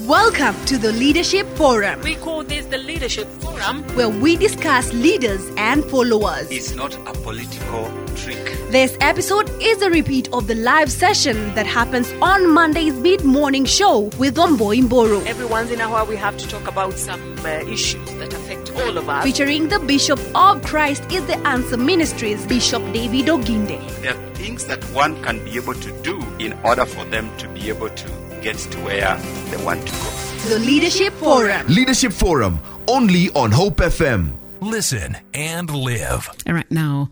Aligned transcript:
Welcome 0.00 0.54
to 0.66 0.76
the 0.76 0.92
Leadership 0.92 1.46
Forum, 1.56 2.00
We 2.02 2.16
call 2.16 2.44
this 2.44 2.66
the 2.66 2.76
Leadership 2.76 3.26
Forum. 3.40 3.82
where 3.96 4.10
we 4.10 4.36
discuss 4.36 4.92
leaders 4.92 5.40
and 5.56 5.82
followers. 5.86 6.50
It's 6.50 6.74
not 6.74 6.94
a 7.08 7.12
political 7.22 7.90
trick. 8.14 8.36
This 8.70 8.94
episode 9.00 9.48
is 9.62 9.80
a 9.80 9.88
repeat 9.88 10.28
of 10.34 10.48
the 10.48 10.54
live 10.54 10.92
session 10.92 11.54
that 11.54 11.66
happens 11.66 12.12
on 12.20 12.50
Monday's 12.52 12.92
mid 12.92 13.24
morning 13.24 13.64
show 13.64 14.10
with 14.18 14.36
Wambui 14.36 14.82
Mburu, 14.82 15.24
Every 15.24 15.46
once 15.46 15.70
in 15.70 15.80
a 15.80 15.88
while, 15.88 16.04
we 16.06 16.16
have 16.16 16.36
to 16.36 16.46
talk 16.46 16.68
about 16.68 16.92
some 16.98 17.38
uh, 17.38 17.48
issues 17.66 18.06
that 18.16 18.34
affect 18.34 18.70
all 18.76 18.98
of 18.98 19.08
us. 19.08 19.24
featuring 19.24 19.68
the 19.68 19.78
Bishop 19.80 20.20
of 20.34 20.62
Christ 20.62 21.10
is 21.10 21.24
the 21.26 21.38
Answer 21.48 21.78
Ministries, 21.78 22.44
Bishop 22.46 22.82
David 22.92 23.26
Oginde. 23.26 23.80
There 24.02 24.12
are 24.14 24.34
things 24.34 24.66
that 24.66 24.84
one 24.92 25.22
can 25.22 25.42
be 25.42 25.56
able 25.56 25.74
to 25.74 25.90
do 26.02 26.22
in 26.38 26.52
order 26.64 26.84
for 26.84 27.04
them 27.06 27.34
to 27.38 27.48
be 27.48 27.70
able 27.70 27.88
to 27.88 28.10
get 28.40 28.56
to 28.58 28.78
where 28.80 29.16
they 29.50 29.64
want 29.64 29.86
to 29.86 29.92
go. 29.92 30.48
The 30.48 30.58
Leadership 30.58 31.12
Forum. 31.14 31.66
Leadership 31.66 32.12
Forum, 32.12 32.60
only 32.88 33.30
on 33.30 33.50
Hope 33.50 33.78
FM. 33.78 34.32
Listen 34.60 35.16
and 35.34 35.70
live. 35.70 36.28
All 36.46 36.54
right, 36.54 36.70
now 36.70 37.10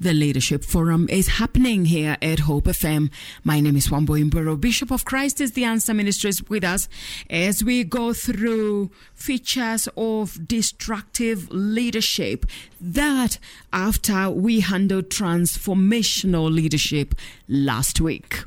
the 0.00 0.12
Leadership 0.12 0.64
Forum 0.64 1.08
is 1.10 1.26
happening 1.26 1.86
here 1.86 2.16
at 2.22 2.40
Hope 2.40 2.66
FM. 2.66 3.10
My 3.42 3.58
name 3.58 3.76
is 3.76 3.88
Wambui 3.88 4.30
Mburu. 4.30 4.60
Bishop 4.60 4.92
of 4.92 5.04
Christ 5.04 5.40
is 5.40 5.52
the 5.52 5.64
Answer 5.64 5.92
Ministries 5.92 6.48
with 6.48 6.62
us 6.62 6.88
as 7.28 7.64
we 7.64 7.82
go 7.82 8.12
through 8.12 8.92
features 9.12 9.88
of 9.96 10.46
destructive 10.46 11.48
leadership. 11.50 12.46
That 12.80 13.38
after 13.72 14.30
we 14.30 14.60
handled 14.60 15.08
transformational 15.08 16.48
leadership 16.52 17.16
last 17.48 18.00
week. 18.00 18.44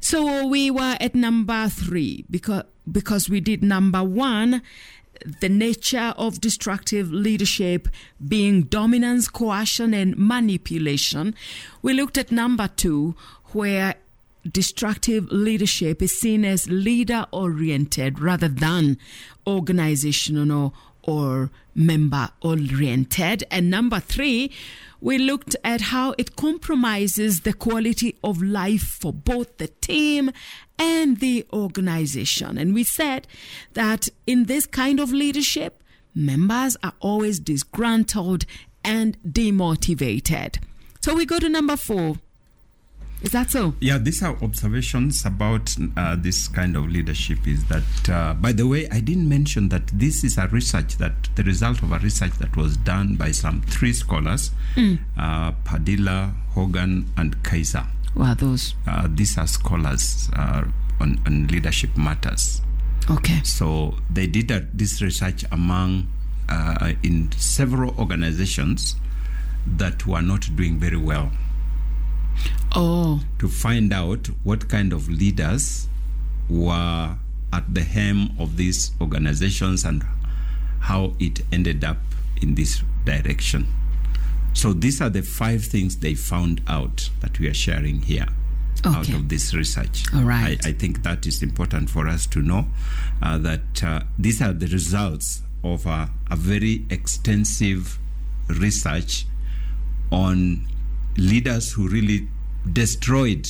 So 0.00 0.46
we 0.46 0.70
were 0.70 0.96
at 1.00 1.14
number 1.14 1.68
three 1.68 2.24
because 2.30 2.64
because 2.90 3.28
we 3.28 3.40
did 3.40 3.62
number 3.62 4.02
one, 4.02 4.62
the 5.40 5.48
nature 5.48 6.14
of 6.16 6.40
destructive 6.40 7.12
leadership 7.12 7.88
being 8.26 8.62
dominance, 8.62 9.28
coercion, 9.28 9.92
and 9.92 10.16
manipulation. 10.16 11.34
We 11.82 11.92
looked 11.92 12.16
at 12.16 12.32
number 12.32 12.68
two, 12.68 13.14
where 13.52 13.96
destructive 14.50 15.30
leadership 15.30 16.00
is 16.00 16.18
seen 16.18 16.44
as 16.44 16.70
leader 16.70 17.26
oriented 17.32 18.20
rather 18.20 18.48
than 18.48 18.96
organizational 19.46 20.74
or 21.02 21.50
member 21.74 22.30
oriented. 22.42 23.44
And 23.50 23.70
number 23.70 24.00
three, 24.00 24.50
we 25.00 25.18
looked 25.18 25.56
at 25.62 25.80
how 25.80 26.14
it 26.18 26.36
compromises 26.36 27.42
the 27.42 27.52
quality 27.52 28.16
of 28.24 28.42
life 28.42 28.82
for 28.82 29.12
both 29.12 29.58
the 29.58 29.68
team 29.68 30.30
and 30.78 31.18
the 31.18 31.46
organization. 31.52 32.58
And 32.58 32.74
we 32.74 32.84
said 32.84 33.26
that 33.74 34.08
in 34.26 34.44
this 34.44 34.66
kind 34.66 35.00
of 35.00 35.12
leadership, 35.12 35.82
members 36.14 36.76
are 36.82 36.94
always 37.00 37.38
disgruntled 37.38 38.44
and 38.84 39.16
demotivated. 39.22 40.58
So 41.00 41.14
we 41.14 41.26
go 41.26 41.38
to 41.38 41.48
number 41.48 41.76
four. 41.76 42.16
Is 43.20 43.32
that 43.32 43.50
so? 43.50 43.74
Yeah, 43.80 43.98
these 43.98 44.22
are 44.22 44.36
observations 44.42 45.24
about 45.26 45.74
uh, 45.96 46.16
this 46.16 46.46
kind 46.46 46.76
of 46.76 46.88
leadership. 46.88 47.48
Is 47.48 47.64
that, 47.66 48.08
uh, 48.08 48.34
by 48.34 48.52
the 48.52 48.66
way, 48.66 48.88
I 48.90 49.00
didn't 49.00 49.28
mention 49.28 49.70
that 49.70 49.88
this 49.88 50.22
is 50.22 50.38
a 50.38 50.46
research 50.48 50.98
that 50.98 51.28
the 51.34 51.42
result 51.42 51.82
of 51.82 51.90
a 51.90 51.98
research 51.98 52.32
that 52.38 52.56
was 52.56 52.76
done 52.76 53.16
by 53.16 53.32
some 53.32 53.62
three 53.62 53.92
scholars, 53.92 54.52
uh, 55.18 55.50
Padilla, 55.64 56.32
Hogan, 56.50 57.06
and 57.16 57.42
Kaiser. 57.42 57.86
Well, 58.14 58.34
those. 58.36 58.74
Uh, 58.86 59.08
these 59.10 59.36
are 59.36 59.48
scholars 59.48 60.30
uh, 60.36 60.64
on, 61.00 61.20
on 61.26 61.48
leadership 61.48 61.96
matters. 61.96 62.62
Okay. 63.10 63.42
So 63.42 63.96
they 64.10 64.26
did 64.26 64.50
a, 64.50 64.60
this 64.72 65.02
research 65.02 65.44
among 65.50 66.06
uh, 66.48 66.92
in 67.02 67.32
several 67.32 67.98
organizations 67.98 68.96
that 69.66 70.06
were 70.06 70.22
not 70.22 70.48
doing 70.56 70.78
very 70.78 70.96
well 70.96 71.30
Oh, 72.74 73.22
to 73.38 73.48
find 73.48 73.92
out 73.92 74.28
what 74.44 74.68
kind 74.68 74.92
of 74.92 75.08
leaders 75.08 75.88
were 76.48 77.16
at 77.52 77.74
the 77.74 77.82
helm 77.82 78.36
of 78.38 78.56
these 78.56 78.92
organizations 79.00 79.84
and 79.84 80.04
how 80.80 81.14
it 81.18 81.40
ended 81.50 81.84
up 81.84 81.98
in 82.40 82.54
this 82.54 82.82
direction. 83.04 83.66
So 84.52 84.72
these 84.72 85.00
are 85.00 85.08
the 85.10 85.22
five 85.22 85.64
things 85.64 85.96
they 85.96 86.14
found 86.14 86.60
out 86.66 87.10
that 87.20 87.38
we 87.38 87.48
are 87.48 87.54
sharing 87.54 88.02
here 88.02 88.26
out 88.84 89.08
of 89.08 89.28
this 89.28 89.54
research. 89.54 90.04
All 90.14 90.22
right. 90.22 90.64
I, 90.64 90.70
I 90.70 90.72
think 90.72 91.02
that 91.02 91.26
is 91.26 91.42
important 91.42 91.90
for 91.90 92.06
us 92.06 92.26
to 92.28 92.40
know 92.40 92.66
uh, 93.22 93.38
that 93.38 93.82
uh, 93.82 94.00
these 94.18 94.40
are 94.40 94.52
the 94.52 94.66
results 94.66 95.42
of 95.64 95.86
a 95.86 96.10
very 96.32 96.86
extensive 96.90 97.98
research 98.48 99.26
on 100.10 100.66
leaders 101.18 101.72
who 101.72 101.88
really 101.88 102.28
destroyed 102.72 103.48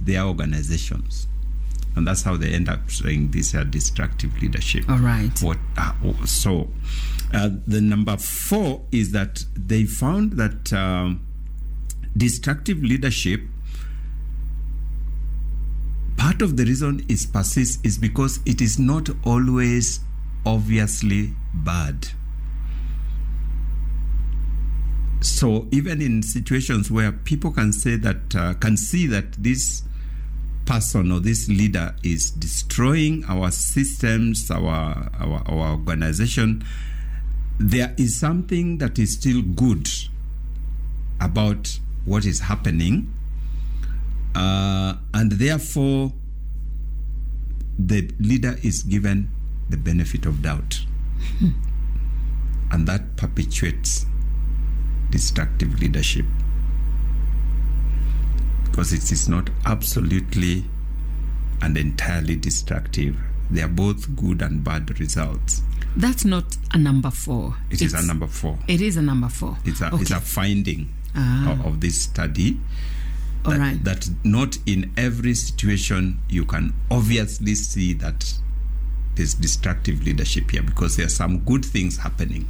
their 0.00 0.22
organizations. 0.22 1.26
And 1.96 2.06
that's 2.06 2.22
how 2.22 2.36
they 2.36 2.50
end 2.50 2.68
up 2.68 2.90
saying 2.90 3.30
these 3.30 3.54
are 3.54 3.64
destructive 3.64 4.40
leadership. 4.40 4.88
All 4.88 4.98
right. 4.98 5.32
What, 5.42 5.58
uh, 5.76 5.92
so, 6.26 6.68
uh, 7.32 7.50
the 7.66 7.80
number 7.80 8.16
four 8.16 8.82
is 8.92 9.12
that 9.12 9.44
they 9.54 9.84
found 9.84 10.34
that 10.34 10.72
um, 10.72 11.26
destructive 12.16 12.82
leadership 12.82 13.40
part 16.16 16.42
of 16.42 16.56
the 16.56 16.64
reason 16.64 17.04
it 17.08 17.26
persists 17.32 17.78
is 17.84 17.96
because 17.96 18.40
it 18.44 18.60
is 18.60 18.78
not 18.78 19.08
always 19.24 20.00
obviously 20.44 21.32
bad. 21.54 22.08
So 25.20 25.66
even 25.70 26.00
in 26.00 26.22
situations 26.22 26.90
where 26.90 27.12
people 27.12 27.50
can 27.50 27.72
say 27.72 27.96
that, 27.96 28.36
uh, 28.36 28.54
can 28.54 28.76
see 28.76 29.06
that 29.08 29.32
this 29.32 29.82
person 30.64 31.10
or 31.10 31.18
this 31.18 31.48
leader 31.48 31.94
is 32.02 32.30
destroying 32.30 33.24
our 33.26 33.50
systems, 33.50 34.50
our, 34.50 35.10
our, 35.18 35.42
our 35.46 35.70
organization, 35.72 36.64
there 37.58 37.94
is 37.96 38.18
something 38.18 38.78
that 38.78 38.98
is 38.98 39.14
still 39.14 39.42
good 39.42 39.88
about 41.20 41.78
what 42.04 42.24
is 42.24 42.40
happening. 42.40 43.12
Uh, 44.34 44.94
and 45.14 45.32
therefore, 45.32 46.12
the 47.78 48.08
leader 48.20 48.56
is 48.62 48.82
given 48.84 49.28
the 49.68 49.76
benefit 49.76 50.26
of 50.26 50.42
doubt. 50.42 50.80
and 52.70 52.86
that 52.86 53.16
perpetuates 53.16 54.06
destructive 55.10 55.80
leadership 55.80 56.24
because 58.64 58.92
it 58.92 59.10
is 59.10 59.28
not 59.28 59.50
absolutely 59.66 60.64
and 61.62 61.76
entirely 61.76 62.36
destructive. 62.36 63.16
They 63.50 63.62
are 63.62 63.68
both 63.68 64.14
good 64.14 64.42
and 64.42 64.62
bad 64.62 64.98
results. 65.00 65.62
that's 65.96 66.24
not 66.24 66.56
a 66.72 66.78
number 66.78 67.10
four. 67.10 67.56
It 67.70 67.80
is 67.82 67.92
It's- 67.94 68.04
a 68.04 68.06
number 68.06 68.26
four. 68.28 68.58
It 68.68 68.80
is 68.80 68.96
a 68.96 69.02
number 69.02 69.28
four. 69.28 69.56
It's 69.64 69.80
a, 69.80 69.90
it's 69.94 70.10
a 70.10 70.20
finding 70.20 70.90
Ah. 71.16 71.50
of, 71.52 71.64
of 71.66 71.80
this 71.80 72.02
study 72.02 72.60
All 73.44 73.52
that, 73.52 73.58
right. 73.58 73.84
that 73.84 74.08
not 74.22 74.58
in 74.66 74.92
every 74.96 75.34
situation 75.34 76.20
you 76.28 76.44
can 76.44 76.74
obviously 76.90 77.54
see 77.54 77.94
that 77.94 78.34
there's 79.16 79.34
destructive 79.34 80.04
leadership 80.04 80.50
here 80.50 80.62
because 80.62 80.96
there 80.96 81.06
are 81.06 81.10
some 81.10 81.38
good 81.40 81.64
things 81.64 81.96
happening. 81.96 82.46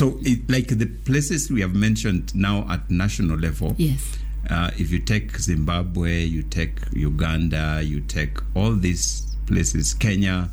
So, 0.00 0.18
it, 0.22 0.48
like 0.50 0.68
the 0.78 0.86
places 0.86 1.50
we 1.50 1.60
have 1.60 1.74
mentioned 1.74 2.34
now 2.34 2.66
at 2.70 2.90
national 2.90 3.36
level, 3.36 3.74
Yes. 3.76 4.16
uh, 4.48 4.70
if 4.78 4.90
you 4.90 4.98
take 4.98 5.36
Zimbabwe, 5.36 6.24
you 6.24 6.42
take 6.42 6.78
Uganda, 6.94 7.82
you 7.84 8.00
take 8.00 8.38
all 8.54 8.72
these 8.74 9.36
places, 9.44 9.92
Kenya, 9.92 10.48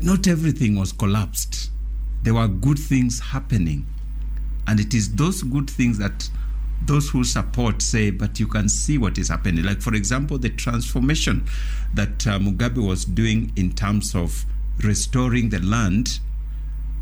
not 0.00 0.28
everything 0.28 0.76
was 0.76 0.92
collapsed. 0.92 1.72
There 2.22 2.34
were 2.34 2.46
good 2.46 2.78
things 2.78 3.18
happening. 3.18 3.84
And 4.68 4.78
it 4.78 4.94
is 4.94 5.12
those 5.16 5.42
good 5.42 5.68
things 5.68 5.98
that 5.98 6.30
those 6.86 7.08
who 7.10 7.24
support 7.24 7.82
say, 7.82 8.10
but 8.12 8.38
you 8.38 8.46
can 8.46 8.68
see 8.68 8.98
what 8.98 9.18
is 9.18 9.30
happening. 9.30 9.64
Like, 9.64 9.80
for 9.82 9.94
example, 9.94 10.38
the 10.38 10.50
transformation 10.50 11.44
that 11.94 12.24
uh, 12.24 12.38
Mugabe 12.38 12.86
was 12.86 13.04
doing 13.04 13.50
in 13.56 13.72
terms 13.72 14.14
of 14.14 14.44
restoring 14.84 15.48
the 15.48 15.58
land 15.58 16.20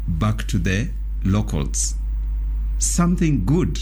back 0.08 0.46
to 0.48 0.58
the 0.58 0.90
locals. 1.24 1.94
Something 2.78 3.44
good. 3.44 3.78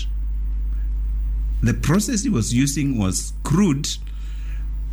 The 1.62 1.74
process 1.74 2.22
he 2.22 2.28
was 2.28 2.52
using 2.52 2.98
was 2.98 3.32
crude, 3.42 3.88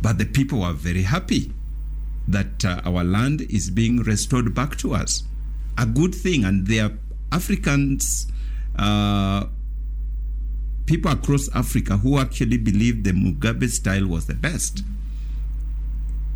but 0.00 0.18
the 0.18 0.24
people 0.24 0.60
were 0.60 0.72
very 0.72 1.02
happy 1.02 1.52
that 2.28 2.64
uh, 2.64 2.80
our 2.84 3.04
land 3.04 3.42
is 3.42 3.70
being 3.70 3.98
restored 3.98 4.54
back 4.54 4.76
to 4.76 4.94
us. 4.94 5.24
A 5.76 5.86
good 5.86 6.14
thing, 6.14 6.44
and 6.44 6.66
there 6.66 6.84
are 6.86 6.92
Africans, 7.32 8.26
uh, 8.76 9.46
people 10.86 11.10
across 11.10 11.48
Africa 11.54 11.96
who 11.98 12.18
actually 12.18 12.58
believe 12.58 13.04
the 13.04 13.12
Mugabe 13.12 13.68
style 13.68 14.06
was 14.06 14.26
the 14.26 14.34
best 14.34 14.84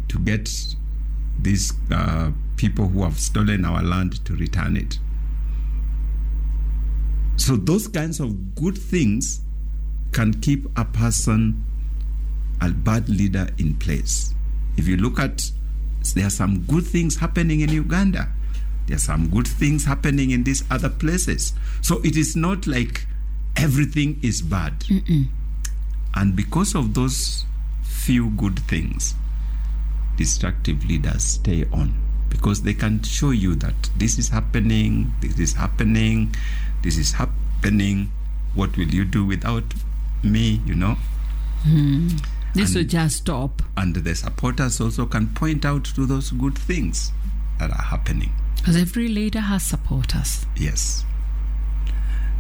to 0.09 0.19
get 0.19 0.51
this 1.39 1.73
uh, 1.91 2.33
people 2.59 2.89
who 2.89 3.03
have 3.05 3.19
stolen 3.19 3.65
our 3.65 3.83
land 3.83 4.23
to 4.27 4.37
return 4.37 4.77
it. 4.77 4.99
So 7.37 7.57
those 7.57 7.89
kinds 7.89 8.21
of 8.21 8.55
good 8.55 8.77
things 8.77 9.41
can 10.13 10.35
keep 10.35 10.67
a 10.77 10.85
person, 10.85 11.65
a 12.61 12.69
bad 12.71 13.09
leader 13.09 13.49
in 13.57 13.77
place. 13.77 14.35
If 14.77 14.87
you 14.87 14.97
look 14.97 15.19
at, 15.19 15.51
there 16.15 16.27
are 16.27 16.31
some 16.31 16.63
good 16.63 16.87
things 16.87 17.17
happening 17.17 17.61
in 17.61 17.71
Uganda. 17.71 18.29
There 18.87 18.97
are 18.97 19.01
some 19.01 19.29
good 19.29 19.47
things 19.47 19.85
happening 19.85 20.31
in 20.31 20.45
these 20.45 20.65
other 20.71 20.89
places. 20.89 21.53
So 21.83 22.01
it 22.03 22.17
is 22.17 22.37
not 22.37 22.67
like 22.67 23.07
everything 23.57 24.19
is 24.23 24.43
bad. 24.43 24.85
And 26.15 26.35
because 26.35 26.75
of 26.75 26.95
those 26.95 27.45
few 27.83 28.31
good 28.31 28.59
things, 28.61 29.15
destructive 30.17 30.85
leaders 30.85 31.23
stay 31.23 31.65
on 31.73 31.95
because 32.31 32.63
they 32.63 32.75
can 32.75 33.03
show 33.03 33.31
you 33.31 33.55
that 33.57 33.75
this 33.97 34.19
is 34.19 34.29
happening, 34.29 35.13
this 35.21 35.39
is 35.39 35.55
happening, 35.55 36.35
this 36.83 36.97
is 36.97 37.13
happening. 37.13 38.13
What 38.55 38.77
will 38.77 38.89
you 38.89 39.05
do 39.05 39.25
without 39.25 39.65
me? 40.23 40.61
You 40.67 40.75
know? 40.75 40.97
Hmm. 41.63 42.09
This 42.55 42.75
will 42.75 42.85
just 42.85 43.19
stop. 43.19 43.63
And 43.77 43.95
the 43.95 44.15
supporters 44.15 44.81
also 44.81 45.07
can 45.07 45.29
point 45.29 45.65
out 45.65 45.85
to 45.85 46.07
those 46.07 46.31
good 46.33 46.57
things 46.57 47.13
that 47.59 47.71
are 47.71 47.83
happening. 47.83 48.33
Because 48.57 48.77
every 48.77 49.09
leader 49.09 49.41
has 49.41 49.63
supporters. 49.63 50.47
Yes. 50.57 51.05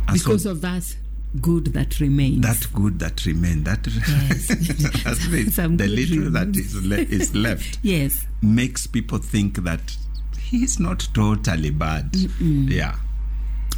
And 0.08 0.18
so 0.18 0.24
Because 0.24 0.46
of 0.46 0.60
that 0.62 0.96
good 1.40 1.66
that 1.74 2.00
remains. 2.00 2.40
that 2.42 2.66
good 2.72 2.98
that 3.00 3.24
remains. 3.26 3.64
that. 3.64 3.84
Some 5.52 5.76
the 5.76 5.86
little 5.86 6.30
that 6.30 6.56
is, 6.56 6.74
le- 6.84 6.96
is 6.96 7.34
left 7.46 7.78
yes. 7.82 8.26
makes 8.42 8.86
people 8.86 9.18
think 9.18 9.56
that 9.64 9.96
he's 10.38 10.80
not 10.80 11.06
totally 11.12 11.70
bad. 11.70 12.14
Yeah. 12.40 12.96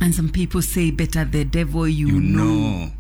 And 0.01 0.15
some 0.15 0.29
people 0.31 0.63
say, 0.63 0.91
better 0.91 1.25
the 1.25 1.45
devil 1.45 1.87
you, 1.89 2.07
You 2.09 2.21
know. 2.21 2.45
know. 2.45 2.91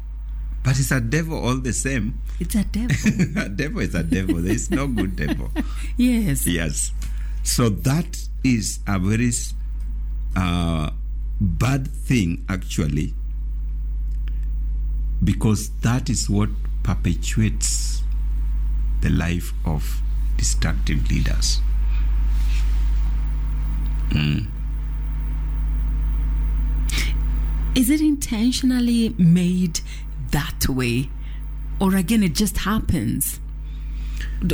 But 0.62 0.78
it's 0.78 0.90
a 0.90 1.00
devil 1.00 1.38
all 1.42 1.56
the 1.56 1.72
same. 1.72 2.20
It's 2.38 2.54
a 2.54 2.64
devil. 2.64 2.94
a 3.40 3.48
devil 3.48 3.80
is 3.80 3.94
a 3.94 4.02
devil. 4.02 4.36
There 4.36 4.52
is 4.52 4.70
no 4.70 4.86
good 4.88 5.16
devil. 5.16 5.50
yes. 5.96 6.46
Yes. 6.46 6.92
So 7.42 7.70
that 7.70 8.18
is 8.44 8.80
a 8.86 8.98
very 8.98 9.30
uh, 10.36 10.90
bad 11.40 11.88
thing, 11.88 12.44
actually, 12.50 13.14
because 15.22 15.70
that 15.80 16.08
is 16.08 16.28
what 16.30 16.48
perpetuates 16.82 18.02
the 19.00 19.10
life 19.10 19.52
of 19.64 20.00
destructive 20.36 21.10
leaders. 21.10 21.60
Hmm. 24.12 24.40
Is 27.74 27.88
it 27.88 28.00
intentionally 28.00 29.14
made 29.16 29.80
that 30.32 30.68
way? 30.68 31.08
Or 31.80 31.94
again, 31.96 32.22
it 32.22 32.34
just 32.34 32.58
happens? 32.58 33.40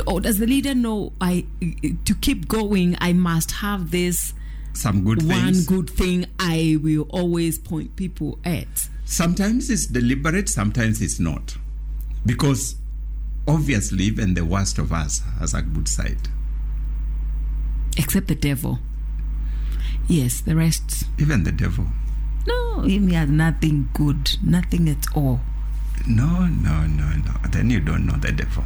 Or 0.05 0.21
does 0.21 0.37
the 0.37 0.45
leader 0.47 0.75
know 0.75 1.13
I 1.19 1.45
to 2.05 2.15
keep 2.15 2.47
going, 2.47 2.95
I 3.01 3.13
must 3.13 3.51
have 3.51 3.91
this 3.91 4.33
Some 4.73 5.03
good 5.03 5.23
one 5.23 5.53
things. 5.53 5.65
good 5.65 5.89
thing 5.89 6.27
I 6.39 6.77
will 6.81 7.07
always 7.09 7.57
point 7.57 7.95
people 7.95 8.37
at? 8.45 8.89
Sometimes 9.09 9.69
it's 9.69 9.85
deliberate, 9.85 10.49
sometimes 10.49 11.01
it's 11.01 11.17
not. 11.17 11.55
Because 12.25 12.75
obviously, 13.47 14.03
even 14.03 14.33
the 14.33 14.43
worst 14.43 14.77
of 14.77 14.91
us 14.91 15.21
has 15.39 15.53
a 15.53 15.61
good 15.61 15.87
side. 15.87 16.27
Except 17.97 18.27
the 18.27 18.35
devil. 18.35 18.79
Yes, 20.09 20.41
the 20.41 20.57
rest. 20.57 21.05
Even 21.17 21.45
the 21.45 21.53
devil. 21.53 21.87
No, 22.45 22.81
he 22.81 23.13
has 23.13 23.29
nothing 23.29 23.89
good, 23.93 24.37
nothing 24.43 24.89
at 24.89 25.05
all. 25.15 25.39
No, 26.05 26.45
no, 26.45 26.85
no, 26.85 27.09
no. 27.15 27.33
Then 27.49 27.69
you 27.69 27.79
don't 27.79 28.05
know 28.05 28.17
the 28.17 28.33
devil. 28.33 28.65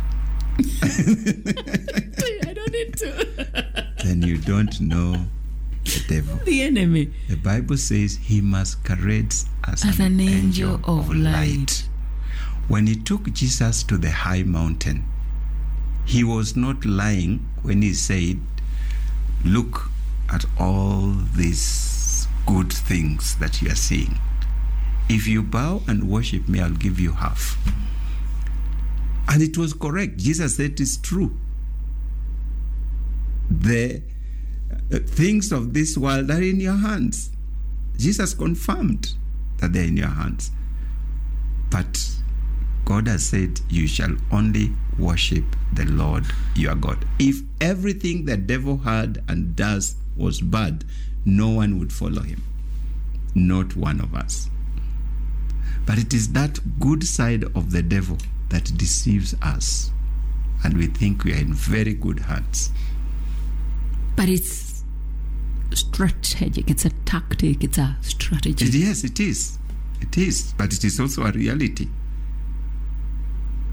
I 2.49 2.53
don't 2.53 2.71
need 2.71 2.97
to. 2.97 3.93
Then 4.03 4.23
you 4.23 4.39
don't 4.39 4.81
know 4.81 5.27
the 5.83 6.03
devil. 6.07 6.39
the 6.45 6.61
enemy. 6.61 7.11
The 7.29 7.37
Bible 7.37 7.77
says 7.77 8.17
he 8.17 8.41
masquerades 8.41 9.45
as, 9.63 9.83
As 9.85 9.99
an 9.99 10.19
angel 10.19 10.79
of 10.83 11.13
light. 11.13 11.87
When 12.67 12.87
he 12.87 12.95
took 12.95 13.31
Jesus 13.33 13.83
to 13.83 13.97
the 13.97 14.11
high 14.11 14.43
mountain, 14.43 15.05
he 16.05 16.23
was 16.23 16.55
not 16.55 16.85
lying 16.85 17.47
when 17.61 17.81
he 17.81 17.93
said, 17.93 18.39
Look 19.43 19.89
at 20.29 20.45
all 20.59 21.13
these 21.35 22.27
good 22.45 22.71
things 22.71 23.35
that 23.37 23.61
you 23.61 23.71
are 23.71 23.75
seeing. 23.75 24.19
If 25.09 25.27
you 25.27 25.43
bow 25.43 25.81
and 25.87 26.09
worship 26.09 26.47
me, 26.47 26.61
I'll 26.61 26.69
give 26.71 26.99
you 26.99 27.11
half. 27.11 27.57
And 29.27 29.41
it 29.41 29.57
was 29.57 29.73
correct. 29.73 30.17
Jesus 30.17 30.57
said 30.57 30.79
it's 30.79 30.97
true. 30.97 31.35
The 33.49 34.01
things 34.99 35.51
of 35.51 35.73
this 35.73 35.97
world 35.97 36.29
are 36.31 36.41
in 36.41 36.59
your 36.59 36.77
hands. 36.77 37.29
Jesus 37.97 38.33
confirmed 38.33 39.13
that 39.57 39.73
they're 39.73 39.85
in 39.85 39.97
your 39.97 40.07
hands. 40.07 40.51
But 41.69 42.11
God 42.85 43.07
has 43.07 43.25
said, 43.25 43.61
You 43.69 43.87
shall 43.87 44.15
only 44.31 44.71
worship 44.97 45.45
the 45.73 45.85
Lord 45.85 46.25
your 46.55 46.75
God. 46.75 47.05
If 47.19 47.41
everything 47.61 48.25
the 48.25 48.37
devil 48.37 48.77
had 48.77 49.23
and 49.27 49.55
does 49.55 49.95
was 50.17 50.41
bad, 50.41 50.83
no 51.23 51.49
one 51.49 51.79
would 51.79 51.93
follow 51.93 52.21
him. 52.21 52.43
Not 53.33 53.75
one 53.75 54.01
of 54.01 54.13
us. 54.13 54.49
But 55.85 55.97
it 55.97 56.13
is 56.13 56.33
that 56.33 56.59
good 56.79 57.05
side 57.05 57.43
of 57.55 57.71
the 57.71 57.81
devil 57.81 58.17
that 58.49 58.77
deceives 58.77 59.35
us. 59.41 59.91
And 60.63 60.77
we 60.77 60.87
think 60.87 61.23
we 61.23 61.33
are 61.33 61.37
in 61.37 61.53
very 61.53 61.93
good 61.93 62.19
hands. 62.19 62.71
But 64.15 64.29
it's 64.29 64.70
strategic, 65.73 66.67
eh, 66.67 66.71
it's 66.71 66.85
a 66.85 66.89
tactic, 67.05 67.63
it's 67.63 67.77
a 67.77 67.97
strategy. 68.01 68.65
Yes, 68.65 69.03
it 69.03 69.19
is. 69.19 69.57
It 70.01 70.17
is. 70.17 70.53
But 70.57 70.73
it 70.73 70.83
is 70.83 70.99
also 70.99 71.23
a 71.23 71.31
reality. 71.31 71.87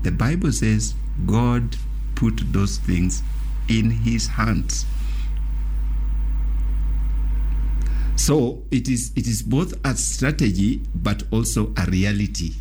The 0.03 0.13
Bible 0.13 0.53
says 0.53 0.95
God 1.27 1.77
put 2.15 2.53
those 2.53 2.79
things 2.79 3.23
in 3.69 3.91
his 3.91 4.29
hands. 4.29 4.87
So 8.17 8.63
it 8.71 8.89
is 8.89 9.13
it 9.17 9.27
is 9.27 9.43
both 9.43 9.75
a 9.85 9.97
strategy 9.97 10.83
but 10.95 11.23
also 11.31 11.73
a 11.77 11.87
reality. 11.87 12.53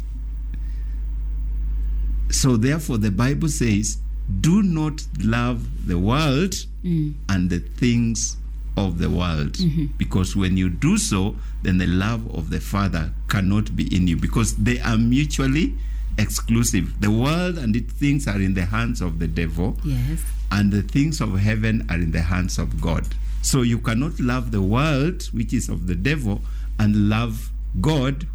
So 2.29 2.57
therefore 2.57 2.97
the 2.97 3.11
Bible 3.11 3.47
says, 3.47 3.97
do 4.41 4.61
not 4.61 5.05
love 5.19 5.87
the 5.87 5.97
world 5.97 6.53
mm. 6.83 7.13
and 7.29 7.49
the 7.49 7.59
things 7.59 8.37
of 8.77 8.99
the 8.99 9.09
world. 9.09 9.53
Mm-hmm. 9.53 9.87
Because 9.97 10.35
when 10.35 10.55
you 10.55 10.69
do 10.69 10.97
so, 10.97 11.35
then 11.63 11.77
the 11.79 11.87
love 11.87 12.33
of 12.33 12.49
the 12.49 12.59
Father 12.61 13.11
cannot 13.27 13.75
be 13.75 13.93
in 13.93 14.07
you 14.07 14.15
because 14.15 14.55
they 14.55 14.79
are 14.79 14.97
mutually 14.97 15.73
exclusive. 16.17 17.01
The 17.01 17.11
world 17.11 17.57
and 17.57 17.75
its 17.75 17.91
things 17.93 18.27
are 18.27 18.39
in 18.39 18.53
the 18.53 18.65
hands 18.65 19.01
of 19.01 19.19
the 19.19 19.27
devil 19.27 19.77
Yes. 19.83 20.23
and 20.51 20.71
the 20.71 20.81
things 20.83 21.19
of 21.21 21.37
heaven 21.39 21.85
are 21.89 21.97
in 21.97 22.11
the 22.11 22.21
hands 22.21 22.57
of 22.57 22.79
God. 22.79 23.05
So 23.41 23.61
you 23.63 23.79
cannot 23.79 24.19
love 24.19 24.51
the 24.51 24.61
world, 24.61 25.23
which 25.33 25.53
is 25.53 25.69
of 25.69 25.87
the 25.87 25.95
devil, 25.95 26.41
and 26.79 27.09
love 27.09 27.51
God 27.81 28.27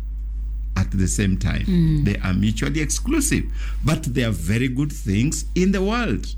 at 0.77 0.91
the 0.91 1.07
same 1.09 1.37
time. 1.39 1.67
Mm. 1.67 2.05
They 2.05 2.17
are 2.19 2.33
mutually 2.35 2.81
exclusive, 2.81 3.45
but 3.85 4.03
they 4.05 4.25
are 4.25 4.31
very 4.31 4.69
good 4.69 4.93
things 4.93 5.45
in 5.55 5.73
the 5.73 5.83
world. 5.83 6.35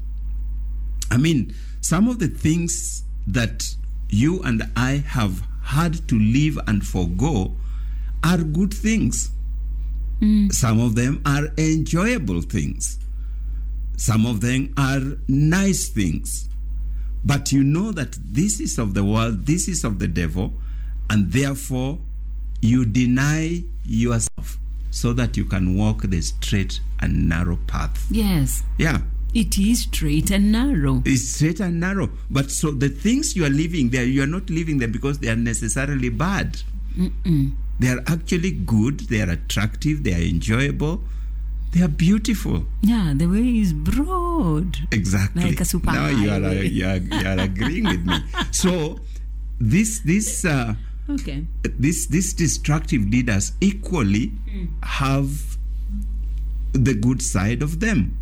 I 1.11 1.17
mean, 1.19 1.55
some 1.81 2.09
of 2.09 2.19
the 2.19 2.29
things 2.29 3.05
that 3.27 3.65
you 4.15 4.41
and 4.43 4.63
I 4.77 5.03
have 5.09 5.43
had 5.63 6.07
to 6.09 6.19
leave 6.19 6.57
and 6.69 6.87
forego 6.87 7.53
are 8.23 8.39
good 8.39 8.73
things. 8.73 9.31
Mm. 10.21 10.53
Some 10.53 10.81
of 10.81 10.95
them 10.95 11.21
are 11.27 11.49
enjoyable 11.59 12.41
things. 12.41 12.99
Some 13.97 14.25
of 14.25 14.41
them 14.41 14.73
are 14.77 15.01
nice 15.29 15.89
things. 15.89 16.49
But 17.25 17.51
you 17.53 17.65
know 17.65 17.91
that 17.93 18.17
this 18.25 18.61
is 18.61 18.79
of 18.79 18.95
the 18.95 19.05
world, 19.05 19.47
this 19.47 19.67
is 19.67 19.83
of 19.83 19.99
the 19.99 20.09
devil, 20.09 20.53
and 21.11 21.33
therefore 21.33 21.99
you 22.61 22.85
deny 22.85 23.65
yourself 23.85 24.59
so 24.91 25.13
that 25.15 25.37
you 25.37 25.45
can 25.45 25.77
walk 25.77 26.03
the 26.03 26.21
straight 26.21 26.81
and 27.01 27.29
narrow 27.29 27.59
path. 27.67 28.07
Yes. 28.11 28.63
Yeah. 28.79 28.99
It 29.35 29.59
is 29.59 29.83
straight 29.83 30.31
and 30.31 30.53
narrow. 30.53 31.03
It's 31.05 31.29
straight 31.29 31.61
and 31.61 31.81
narrow. 31.81 32.11
But 32.31 32.51
so 32.51 32.71
the 32.71 32.89
things 32.89 33.35
you 33.35 33.45
are 33.45 33.51
living 33.51 33.91
there, 33.91 34.05
you 34.05 34.23
are 34.23 34.29
not 34.29 34.49
living 34.49 34.79
them 34.79 34.93
because 34.93 35.19
they 35.19 35.29
are 35.29 35.37
necessarily 35.37 36.09
bad. 36.09 36.63
They 37.81 37.89
are 37.89 38.01
actually 38.07 38.53
good, 38.53 39.01
they 39.11 39.21
are 39.21 39.31
attractive, 39.31 40.05
they 40.05 40.15
are 40.15 40.23
enjoyable, 40.23 41.03
They 41.73 41.83
are 41.83 41.89
beautiful. 41.89 42.67
Yeah, 42.83 43.15
the 43.17 43.27
way 43.27 43.59
is 43.59 43.73
broad. 43.73 44.79
Exactly. 44.93 45.43
Like 45.51 45.61
a 45.61 45.65
super 45.65 45.91
now 45.91 46.07
you 46.07 46.31
are, 46.31 46.55
you 46.63 46.87
are 46.87 46.97
you 47.03 47.27
are 47.27 47.41
agreeing 47.41 47.85
with 47.91 48.07
me. 48.07 48.15
So 48.53 49.01
this 49.59 49.99
this 50.07 50.45
uh, 50.45 50.75
Okay. 51.11 51.45
this 51.65 52.07
these 52.07 52.33
destructive 52.33 53.03
leaders 53.11 53.53
equally 53.61 54.31
have 54.85 55.59
the 56.73 56.95
good 56.95 57.21
side 57.23 57.61
of 57.61 57.81
them. 57.81 58.17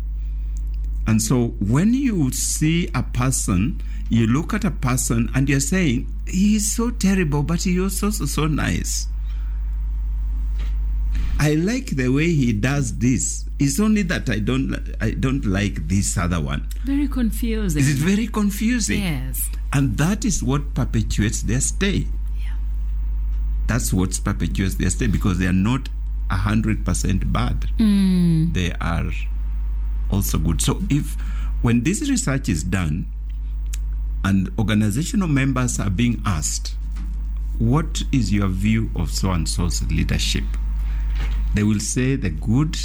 And 1.07 1.21
so 1.21 1.47
when 1.59 1.93
you 1.93 2.31
see 2.31 2.89
a 2.95 3.03
person, 3.03 3.81
you 4.09 4.27
look 4.27 4.53
at 4.53 4.63
a 4.63 4.71
person 4.71 5.29
and 5.35 5.49
you're 5.49 5.59
saying, 5.59 6.07
he 6.27 6.55
is 6.55 6.71
so 6.71 6.91
terrible, 6.91 7.43
but 7.43 7.63
he 7.63 7.77
is 7.77 8.03
also 8.03 8.25
so 8.25 8.47
nice. 8.47 9.07
I 11.39 11.55
like 11.55 11.87
the 11.87 12.09
way 12.09 12.33
he 12.33 12.53
does 12.53 12.97
this. 12.99 13.45
It's 13.59 13.79
only 13.79 14.01
that 14.03 14.29
I 14.29 14.39
don't 14.39 14.75
I 15.01 15.11
don't 15.11 15.45
like 15.45 15.87
this 15.87 16.17
other 16.17 16.39
one. 16.39 16.67
Very 16.85 17.07
confusing. 17.07 17.81
It 17.81 17.87
is 17.87 18.01
very 18.01 18.27
confusing. 18.27 19.01
Yes. 19.01 19.49
And 19.71 19.97
that 19.97 20.25
is 20.25 20.41
what 20.43 20.73
perpetuates 20.73 21.41
their 21.43 21.59
stay. 21.61 22.07
Yeah. 22.39 22.53
That's 23.67 23.91
what 23.93 24.19
perpetuates 24.23 24.75
their 24.75 24.89
stay 24.89 25.07
because 25.07 25.39
they 25.39 25.47
are 25.47 25.53
not 25.53 25.89
a 26.29 26.35
hundred 26.35 26.85
percent 26.85 27.31
bad. 27.33 27.67
Mm. 27.77 28.53
They 28.53 28.71
are 28.79 29.11
also 30.13 30.37
good. 30.37 30.61
So 30.61 30.81
if 30.89 31.15
when 31.61 31.83
this 31.83 32.09
research 32.09 32.49
is 32.49 32.63
done 32.63 33.05
and 34.23 34.51
organizational 34.57 35.27
members 35.27 35.79
are 35.79 35.89
being 35.89 36.21
asked, 36.25 36.75
what 37.59 38.03
is 38.11 38.33
your 38.33 38.47
view 38.47 38.89
of 38.95 39.11
so 39.11 39.31
and 39.31 39.47
so's 39.47 39.83
leadership? 39.89 40.43
They 41.53 41.63
will 41.63 41.79
say 41.79 42.15
the 42.15 42.29
good 42.29 42.77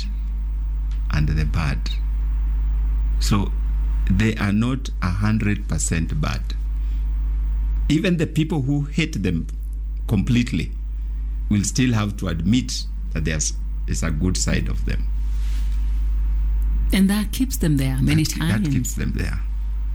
and 1.13 1.29
the 1.29 1.45
bad. 1.45 1.91
So 3.21 3.53
they 4.11 4.35
are 4.37 4.53
not 4.53 4.91
a 5.03 5.11
hundred 5.11 5.69
percent 5.69 6.21
bad. 6.21 6.43
Even 7.89 8.19
the 8.19 8.27
people 8.27 8.63
who 8.63 8.83
hate 8.83 9.23
them 9.23 9.47
completely 10.07 10.73
will 11.51 11.65
still 11.65 11.93
have 11.95 12.17
to 12.19 12.29
admit 12.29 12.85
that 13.13 13.25
there's 13.25 13.55
is 13.87 14.03
a 14.03 14.11
good 14.11 14.37
side 14.37 14.69
of 14.69 14.85
them. 14.85 15.05
And 16.93 17.09
that 17.11 17.33
keeps 17.33 17.57
them 17.59 17.77
there 17.77 17.99
many 18.01 18.25
that, 18.25 18.35
times. 18.35 18.65
That 18.65 18.73
keeps 18.73 18.95
them 18.95 19.13
there. 19.15 19.41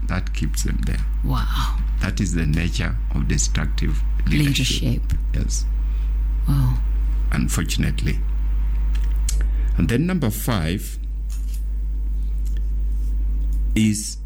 That 0.07 0.33
keeps 0.33 0.63
them 0.63 0.79
there. 0.85 0.99
wow. 1.23 1.77
That 2.01 2.19
is 2.19 2.33
the 2.33 2.45
nature 2.45 2.95
of 3.15 3.27
destructive 3.29 4.01
leadership. 4.27 4.81
Leadership. 4.83 5.19
Yes, 5.33 5.65
Wow. 6.47 6.77
unfortunately. 7.31 8.19
And 9.77 9.87
then 9.87 10.05
number 10.05 10.29
five 10.29 10.99
is 13.75 14.17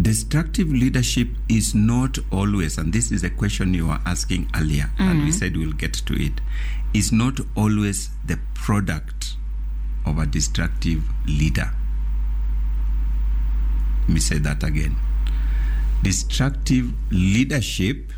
destructive 0.00 0.70
leadership 0.70 1.28
is 1.48 1.74
not 1.74 2.18
always, 2.30 2.78
and 2.78 2.92
this 2.92 3.12
is 3.12 3.22
a 3.22 3.30
question 3.30 3.74
you 3.74 3.86
were 3.86 4.00
asking 4.04 4.50
earlier, 4.56 4.90
and 4.98 5.20
we 5.20 5.24
mm-hmm. 5.26 5.30
said 5.30 5.56
we'll 5.56 5.72
get 5.72 5.92
to 5.94 6.14
it, 6.14 6.40
is 6.92 7.12
not 7.12 7.40
always 7.54 8.10
the 8.26 8.38
product 8.54 9.36
of 10.06 10.18
a 10.18 10.26
destructive 10.26 11.02
leader. 11.26 11.70
Let 14.02 14.08
me 14.08 14.20
say 14.20 14.38
that 14.38 14.62
again. 14.62 14.96
Destructive 16.02 16.92
leadership 17.10 18.12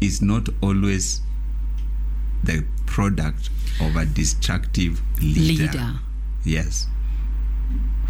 is 0.00 0.20
not 0.20 0.48
always 0.62 1.22
the 2.44 2.64
product 2.84 3.48
of 3.80 3.96
a 3.96 4.04
destructive 4.04 5.00
leader. 5.20 5.64
Leader. 5.64 5.94
Yes. 6.44 6.86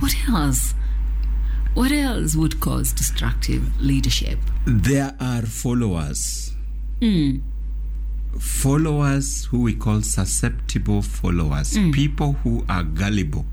What 0.01 0.15
else? 0.29 0.75
What 1.75 1.93
else 1.93 2.35
would 2.35 2.61
cause 2.61 2.93
destructive 2.93 3.81
leadership? 3.81 4.39
There 4.67 5.15
are 5.21 5.43
followers. 5.43 6.55
Hmm. 7.01 7.39
Followers 8.39 9.47
who 9.47 9.63
we 9.63 9.75
call 9.75 10.03
susceptible 10.03 11.03
followers, 11.03 11.73
mm. 11.75 11.93
people 11.93 12.33
who 12.33 12.65
are 12.69 12.83
gullible. 12.83 13.45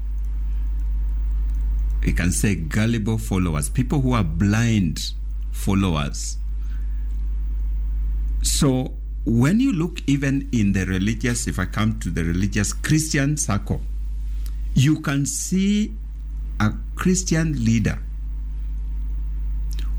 We 2.05 2.13
can 2.13 2.31
say 2.31 2.55
gullible 2.55 3.17
followers, 3.17 3.69
people 3.69 4.01
who 4.01 4.13
are 4.13 4.23
blind 4.23 4.99
followers. 5.51 6.37
So 8.41 8.93
when 9.25 9.59
you 9.59 9.71
look 9.71 10.01
even 10.05 10.49
in 10.51 10.73
the 10.73 10.85
religious, 10.85 11.47
if 11.47 11.59
I 11.59 11.65
come 11.65 11.99
to 11.99 12.09
the 12.09 12.23
religious 12.23 12.73
Christian 12.73 13.37
circle, 13.37 13.81
you 14.75 14.99
can 14.99 15.25
see 15.25 15.93
a 16.59 16.73
Christian 16.95 17.63
leader 17.63 17.99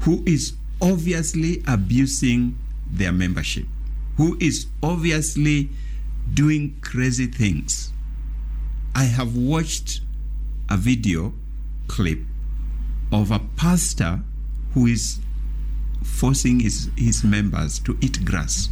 who 0.00 0.22
is 0.26 0.54
obviously 0.82 1.62
abusing 1.66 2.58
their 2.90 3.12
membership, 3.12 3.66
who 4.16 4.36
is 4.40 4.66
obviously 4.82 5.70
doing 6.32 6.76
crazy 6.80 7.26
things. 7.26 7.92
I 8.94 9.04
have 9.04 9.36
watched 9.36 10.00
a 10.70 10.76
video 10.76 11.34
clip 11.88 12.20
of 13.12 13.30
a 13.30 13.40
pastor 13.56 14.20
who 14.72 14.86
is 14.86 15.18
forcing 16.02 16.60
his, 16.60 16.90
his 16.96 17.24
members 17.24 17.78
to 17.80 17.96
eat 18.00 18.24
grass. 18.24 18.68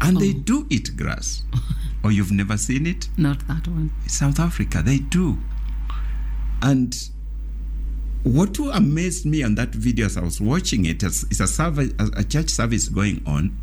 And 0.00 0.18
they 0.18 0.30
oh. 0.30 0.40
do 0.44 0.66
eat 0.70 0.96
grass. 0.96 1.42
or 1.54 1.60
oh, 2.04 2.08
you've 2.08 2.32
never 2.32 2.56
seen 2.56 2.86
it? 2.86 3.08
Not 3.16 3.46
that 3.48 3.66
one. 3.66 3.92
South 4.06 4.38
Africa, 4.38 4.82
they 4.82 4.98
do. 4.98 5.38
And 6.62 6.94
what 8.22 8.58
amazed 8.58 9.26
me 9.26 9.42
on 9.42 9.54
that 9.56 9.70
video 9.70 10.06
as 10.06 10.16
I 10.16 10.22
was 10.22 10.40
watching 10.40 10.84
it 10.84 11.02
is, 11.02 11.24
is 11.30 11.40
a, 11.40 11.46
service, 11.46 11.92
a 11.98 12.24
church 12.24 12.50
service 12.50 12.88
going 12.88 13.22
on. 13.26 13.58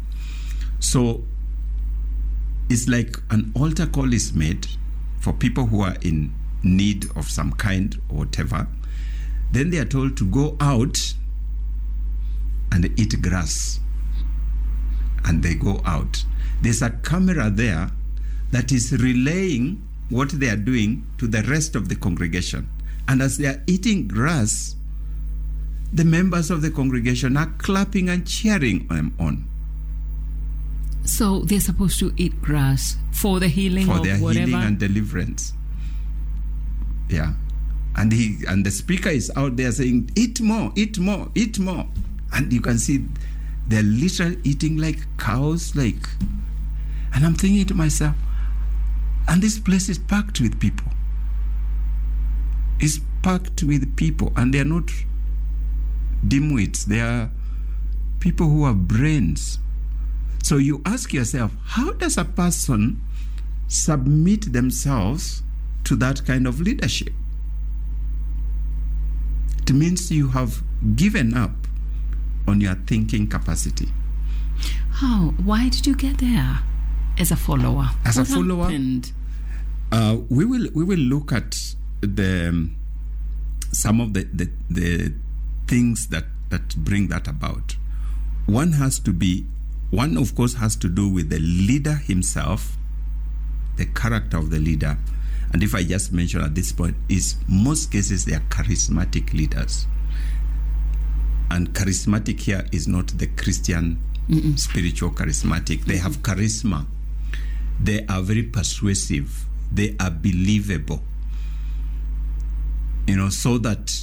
So 0.80 1.24
it's 2.70 2.88
like 2.88 3.18
an 3.30 3.52
altar 3.56 3.86
call 3.86 4.14
is 4.14 4.34
made 4.34 4.68
for 5.20 5.34
people 5.34 5.68
who 5.68 5.82
are 5.82 5.96
in 6.02 6.34
need 6.64 7.06
of 7.16 7.30
some 7.30 7.52
kind 7.54 8.00
or 8.10 8.20
whatever. 8.20 8.68
Then 9.52 9.70
they 9.70 9.78
are 9.78 9.86
told 9.86 10.18
to 10.18 10.26
go 10.26 10.58
out 10.60 10.98
and 12.72 13.00
eat 13.00 13.22
grass. 13.22 13.80
And 15.26 15.42
they 15.42 15.56
go 15.56 15.82
out. 15.86 16.24
There's 16.62 16.82
a 16.82 16.90
camera 16.90 17.50
there 17.50 17.92
that 18.52 18.72
is 18.72 18.92
relaying 18.92 19.82
what 20.10 20.30
they 20.30 20.50
are 20.50 20.56
doing 20.56 21.06
to 21.18 21.28
the 21.28 21.44
rest 21.44 21.76
of 21.76 21.90
the 21.90 21.96
congregation. 21.96 22.70
And 23.08 23.22
as 23.22 23.38
they 23.38 23.48
are 23.48 23.64
eating 23.68 24.08
grass, 24.08 24.76
the 25.94 26.06
members 26.06 26.52
of 26.52 26.62
the 26.62 26.72
congregation 26.72 27.38
are 27.38 27.52
clapping 27.58 28.10
and 28.10 28.28
cheering 28.28 28.88
them 28.88 29.16
on 29.20 29.46
So 31.06 31.40
they're 31.42 31.60
supposed 31.60 32.00
to 32.00 32.14
eat 32.18 32.42
grass 32.42 32.98
for 33.12 33.40
the 33.40 33.48
healing 33.48 33.86
for 33.86 33.98
of 33.98 34.04
their 34.04 34.18
whatever. 34.18 34.48
healing 34.48 34.64
and 34.64 34.80
deliverance. 34.80 35.54
Yeah. 37.10 37.34
And 37.96 38.12
he 38.12 38.38
and 38.48 38.66
the 38.66 38.72
speaker 38.72 39.10
is 39.10 39.32
out 39.36 39.56
there 39.56 39.72
saying, 39.72 40.12
Eat 40.16 40.42
more, 40.42 40.72
eat 40.76 41.00
more, 41.00 41.30
eat 41.36 41.60
more. 41.60 41.88
And 42.34 42.52
you 42.52 42.60
can 42.60 42.78
see 42.78 43.06
they're 43.68 43.84
literally 43.84 44.38
eating 44.44 44.78
like 44.78 45.00
cows, 45.18 45.76
like 45.76 46.08
and 47.16 47.26
I'm 47.26 47.34
thinking 47.34 47.66
to 47.68 47.74
myself, 47.74 48.16
and 49.28 49.42
this 49.42 49.58
place 49.58 49.88
is 49.88 49.98
packed 49.98 50.42
with 50.42 50.60
people. 50.60 50.92
It's 52.80 53.00
packed 53.24 53.64
with 53.64 53.96
people, 53.96 54.34
and 54.36 54.54
they're 54.54 54.66
not 54.66 54.92
dimwits, 56.28 56.84
they 56.84 57.00
are 57.00 57.32
people 58.20 58.50
who 58.50 58.66
have 58.66 58.86
brains. 58.88 59.60
So 60.46 60.58
you 60.58 60.80
ask 60.86 61.12
yourself, 61.12 61.52
how 61.66 61.94
does 61.94 62.20
a 62.20 62.24
person 62.24 63.02
submit 63.68 64.54
themselves 64.54 65.42
to 65.86 65.96
that 65.96 66.24
kind 66.24 66.46
of 66.46 66.62
leadership? 66.62 67.14
It 69.64 69.74
means 69.74 70.12
you 70.12 70.28
have 70.28 70.62
given 70.96 71.34
up 71.34 71.56
on 72.48 72.62
your 72.62 72.76
thinking 72.76 73.26
capacity. 73.26 73.90
How? 74.92 75.34
Why 75.44 75.70
did 75.70 75.88
you 75.88 75.96
get 75.96 76.20
there 76.20 76.60
as 77.18 77.32
a 77.32 77.36
follower? 77.36 77.90
As 78.06 78.20
a 78.20 78.24
follower? 78.24 78.66
happened? 78.66 79.14
Uh, 79.92 80.18
we 80.30 80.46
will 80.46 80.70
we 80.76 80.84
will 80.84 81.00
look 81.00 81.32
at 81.32 81.58
the 82.02 82.50
um, 82.50 82.76
some 83.72 84.00
of 84.00 84.14
the, 84.14 84.26
the 84.26 84.52
the 84.70 85.12
things 85.68 86.10
that 86.10 86.26
that 86.52 86.76
bring 86.76 87.08
that 87.08 87.28
about. 87.28 87.78
One 88.46 88.74
has 88.74 89.00
to 89.00 89.12
be 89.12 89.48
one, 89.96 90.18
of 90.18 90.36
course, 90.36 90.56
has 90.56 90.76
to 90.78 90.90
do 90.90 91.08
with 91.08 91.30
the 91.30 91.40
leader 91.40 91.94
himself, 91.94 92.76
the 93.78 93.86
character 93.86 94.38
of 94.38 94.50
the 94.50 94.60
leader, 94.60 94.98
and 95.54 95.64
if 95.64 95.74
I 95.74 95.84
just 95.84 96.12
mention 96.12 96.42
at 96.42 96.54
this 96.54 96.74
point, 96.74 96.98
is 97.08 97.38
most 97.48 97.92
cases 97.92 98.26
they 98.26 98.34
are 98.34 98.44
charismatic 98.50 99.32
leaders, 99.34 99.88
and 101.50 101.74
charismatic 101.74 102.42
here 102.42 102.66
is 102.72 102.88
not 102.88 103.08
the 103.18 103.28
Christian 103.28 103.98
spiritual 104.58 105.12
charismatic. 105.12 105.86
They 105.86 105.98
have 105.98 106.18
charisma. 106.24 106.86
They 107.80 108.06
are 108.08 108.22
very 108.22 108.44
persuasive. 108.44 109.46
They 109.72 109.96
are 110.00 110.10
believable. 110.10 111.04
You 113.08 113.18
know, 113.18 113.30
so 113.30 113.60
that 113.60 113.94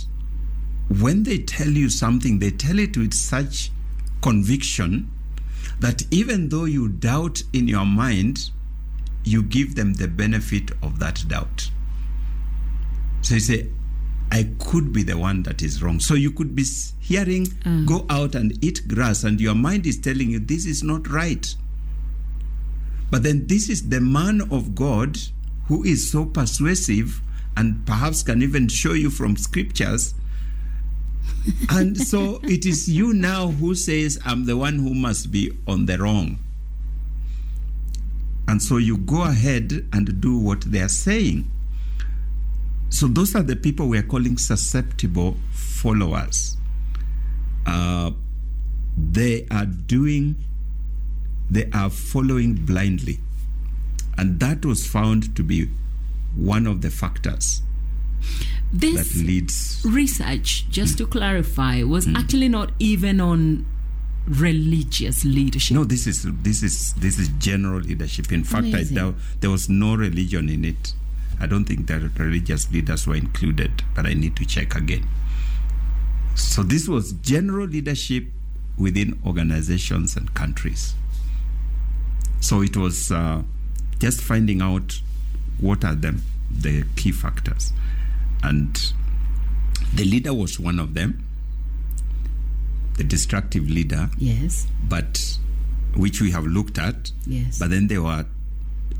when 0.88 1.24
they 1.24 1.38
tell 1.38 1.68
you 1.68 1.90
something, 1.90 2.38
they 2.38 2.50
tell 2.50 2.78
it 2.78 2.96
with 2.96 3.12
such 3.12 3.72
conviction 4.22 5.10
that 5.80 6.02
even 6.10 6.48
though 6.48 6.64
you 6.64 6.88
doubt 6.88 7.42
in 7.52 7.68
your 7.68 7.86
mind, 7.86 8.50
you 9.24 9.42
give 9.42 9.74
them 9.74 9.94
the 9.94 10.08
benefit 10.08 10.70
of 10.82 10.98
that 10.98 11.24
doubt. 11.28 11.70
So 13.22 13.34
you 13.34 13.40
say, 13.40 13.68
I 14.30 14.48
could 14.58 14.92
be 14.92 15.02
the 15.02 15.18
one 15.18 15.42
that 15.42 15.62
is 15.62 15.82
wrong. 15.82 16.00
So 16.00 16.14
you 16.14 16.30
could 16.30 16.56
be 16.56 16.64
hearing, 16.98 17.46
mm. 17.46 17.86
go 17.86 18.06
out 18.08 18.34
and 18.34 18.62
eat 18.64 18.88
grass, 18.88 19.24
and 19.24 19.40
your 19.40 19.54
mind 19.54 19.86
is 19.86 19.98
telling 19.98 20.30
you 20.30 20.38
this 20.38 20.64
is 20.64 20.82
not 20.82 21.08
right. 21.08 21.54
But 23.10 23.24
then 23.24 23.46
this 23.46 23.68
is 23.68 23.90
the 23.90 24.00
man 24.00 24.40
of 24.50 24.74
God 24.74 25.18
who 25.66 25.84
is 25.84 26.10
so 26.10 26.24
persuasive 26.24 27.20
and 27.56 27.86
perhaps 27.86 28.22
can 28.22 28.42
even 28.42 28.68
show 28.68 28.94
you 28.94 29.10
from 29.10 29.36
scriptures. 29.36 30.14
and 31.70 31.96
so 31.96 32.40
it 32.42 32.66
is 32.66 32.88
you 32.88 33.12
now 33.12 33.48
who 33.48 33.74
says, 33.74 34.18
I'm 34.24 34.46
the 34.46 34.56
one 34.56 34.78
who 34.78 34.94
must 34.94 35.30
be 35.30 35.56
on 35.66 35.86
the 35.86 35.98
wrong. 35.98 36.38
And 38.48 38.62
so 38.62 38.76
you 38.76 38.98
go 38.98 39.22
ahead 39.22 39.86
and 39.92 40.20
do 40.20 40.38
what 40.38 40.62
they 40.62 40.80
are 40.80 40.88
saying. 40.88 41.50
So 42.90 43.06
those 43.06 43.34
are 43.34 43.42
the 43.42 43.56
people 43.56 43.88
we 43.88 43.98
are 43.98 44.02
calling 44.02 44.36
susceptible 44.36 45.36
followers. 45.52 46.56
Uh, 47.66 48.10
they 48.96 49.46
are 49.50 49.64
doing, 49.64 50.36
they 51.50 51.70
are 51.72 51.88
following 51.88 52.54
blindly. 52.54 53.18
And 54.18 54.38
that 54.40 54.64
was 54.64 54.86
found 54.86 55.34
to 55.36 55.42
be 55.42 55.68
one 56.36 56.66
of 56.66 56.82
the 56.82 56.90
factors 56.90 57.62
that 58.72 58.80
This 58.80 59.16
leads. 59.22 59.82
research, 59.84 60.68
just 60.70 60.98
to 60.98 61.06
clarify, 61.06 61.82
was 61.82 62.08
actually 62.08 62.48
not 62.48 62.72
even 62.78 63.20
on 63.20 63.66
religious 64.26 65.24
leadership. 65.24 65.74
No, 65.74 65.84
this 65.84 66.06
is 66.06 66.22
this 66.42 66.62
is 66.62 66.92
this 66.94 67.18
is 67.18 67.28
general 67.38 67.80
leadership. 67.80 68.30
In 68.32 68.44
fact, 68.44 68.66
I 68.74 68.84
doubt 68.84 69.16
there 69.40 69.50
was 69.50 69.68
no 69.68 69.94
religion 69.94 70.48
in 70.48 70.64
it. 70.64 70.94
I 71.40 71.46
don't 71.46 71.64
think 71.64 71.86
that 71.88 72.02
religious 72.18 72.70
leaders 72.72 73.06
were 73.06 73.16
included, 73.16 73.82
but 73.94 74.06
I 74.06 74.14
need 74.14 74.36
to 74.36 74.44
check 74.46 74.74
again. 74.76 75.08
So 76.34 76.62
this 76.62 76.88
was 76.88 77.12
general 77.14 77.66
leadership 77.66 78.24
within 78.78 79.18
organizations 79.26 80.16
and 80.16 80.32
countries. 80.34 80.94
So 82.40 82.62
it 82.62 82.76
was 82.76 83.10
uh, 83.12 83.42
just 83.98 84.20
finding 84.20 84.62
out 84.62 85.00
what 85.60 85.84
are 85.84 85.94
them 85.94 86.22
the 86.50 86.84
key 86.96 87.12
factors, 87.12 87.72
and 88.42 88.92
the 89.94 90.04
leader 90.04 90.32
was 90.34 90.58
one 90.58 90.78
of 90.78 90.94
them. 90.94 91.24
The 92.96 93.04
destructive 93.04 93.68
leader 93.70 94.10
Yes, 94.18 94.66
but 94.88 95.38
which 95.96 96.20
we 96.20 96.30
have 96.30 96.44
looked 96.46 96.78
at. 96.78 97.10
yes. 97.26 97.58
But 97.58 97.70
then 97.70 97.86
there 97.88 98.02
were 98.02 98.26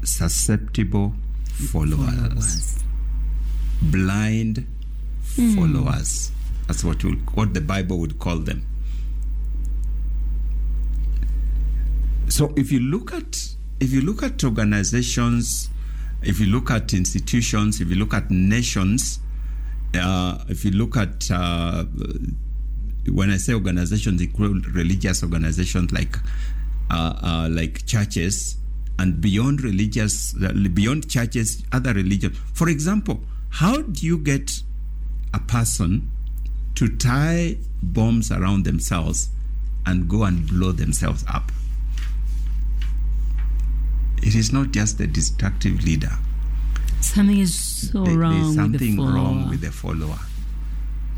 susceptible 0.03 1.15
followers, 1.45 2.15
Followers. 2.17 2.85
blind 3.83 4.67
hmm. 5.37 5.55
followers. 5.55 6.31
That's 6.67 6.85
what 6.85 7.03
we, 7.05 7.13
what 7.35 7.55
the 7.55 7.61
Bible 7.61 7.99
would 7.99 8.19
call 8.19 8.39
them. 8.39 8.65
So 12.29 12.53
if 12.57 12.73
you 12.73 12.81
look 12.81 13.13
at 13.13 13.37
if 13.81 13.93
you 13.93 14.01
look 14.01 14.23
at 14.23 14.43
organizations, 14.45 15.69
if 16.23 16.39
you 16.41 16.47
look 16.47 16.71
at 16.71 16.95
institutions, 16.95 17.81
if 17.81 17.89
you 17.91 17.97
look 17.97 18.15
at 18.15 18.31
nations, 18.31 19.19
uh, 19.95 20.39
if 20.49 20.65
you 20.65 20.71
look 20.71 20.97
at 20.97 21.31
uh, 21.31 21.85
when 23.09 23.31
I 23.31 23.37
say 23.37 23.55
organizations, 23.55 24.21
include 24.21 24.67
religious 24.75 25.23
organizations 25.23 25.93
like 25.93 26.17
uh, 26.91 27.15
uh, 27.23 27.49
like 27.51 27.85
churches 27.87 28.57
and 28.99 29.21
beyond 29.21 29.63
religious, 29.63 30.35
beyond 30.35 31.09
churches, 31.11 31.65
other 31.73 31.93
religions. 31.93 32.39
For 32.55 32.69
example, 32.69 33.21
how 33.51 33.83
do 33.83 34.07
you 34.07 34.19
get 34.19 34.63
a 35.35 35.41
person 35.41 36.11
to 36.75 36.89
tie 36.97 37.59
bombs 37.83 38.31
around 38.31 38.65
themselves 38.65 39.31
and 39.87 40.09
go 40.09 40.25
and 40.25 40.47
blow 40.47 40.73
themselves 40.73 41.25
up? 41.29 41.51
It 44.23 44.37
is 44.37 44.53
not 44.53 44.71
just 44.71 44.99
the 44.99 45.07
destructive 45.07 45.83
leader. 45.85 46.13
Something 47.03 47.39
is 47.39 47.55
so 47.55 48.05
There- 48.05 48.17
wrong 48.19 48.33
There's 48.55 48.71
with 48.71 48.79
the 48.79 48.79
something 48.95 49.01
wrong 49.15 49.49
with 49.51 49.61
the 49.61 49.71
follower. 49.73 50.19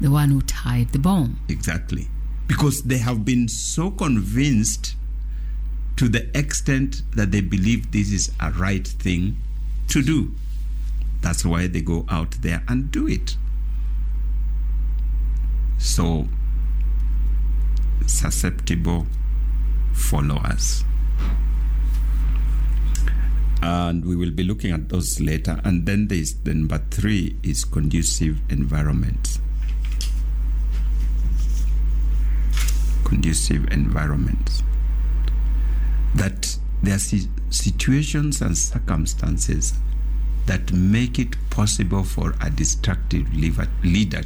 the 0.01 0.11
one 0.11 0.31
who 0.31 0.41
tied 0.43 0.91
the 0.93 0.99
bomb. 0.99 1.39
Exactly. 1.49 2.09
Because 2.47 2.83
they 2.83 2.99
have 2.99 3.25
been 3.25 3.49
so 3.49 3.91
convinced 3.91 4.97
to 5.97 6.09
the 6.09 6.37
extent 6.37 7.03
that 7.13 7.31
they 7.31 7.41
believe 7.41 7.93
this 7.93 8.11
is 8.11 8.33
a 8.41 8.51
right 8.51 8.87
thing 8.87 9.37
to 9.89 10.03
do. 10.03 10.33
That's 11.21 11.45
why 11.45 11.69
they 11.69 11.81
go 11.81 12.05
out 12.09 12.33
there 12.43 12.63
and 12.67 12.91
do 12.91 13.07
it. 13.07 13.37
So, 15.79 16.29
susceptible 18.07 19.07
followers. 19.93 20.85
And 23.67 24.05
we 24.05 24.15
will 24.15 24.31
be 24.31 24.45
looking 24.45 24.73
at 24.73 24.91
those 24.91 25.21
later. 25.21 25.61
And 25.65 25.87
then 25.87 26.09
there's 26.09 26.35
the 26.35 26.53
number 26.53 26.83
three 26.91 27.37
is 27.43 27.65
conducive 27.65 28.41
environment. 28.51 29.39
conducive 33.05 33.71
environments. 33.71 34.63
That 36.15 36.59
there 36.83 36.97
are 36.97 37.21
situations 37.51 38.41
and 38.41 38.57
circumstances 38.57 39.75
that 40.47 40.73
make 40.73 41.19
it 41.19 41.37
possible 41.51 42.03
for 42.03 42.35
a 42.41 42.51
destructive 42.51 43.33
leader 43.35 44.23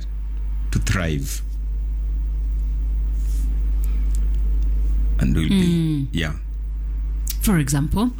to 0.70 0.78
thrive. 0.78 1.42
And 5.20 5.34
will 5.34 5.48
be, 5.48 6.04
hmm. 6.04 6.04
yeah. 6.12 6.34
For 7.40 7.58
example, 7.58 8.12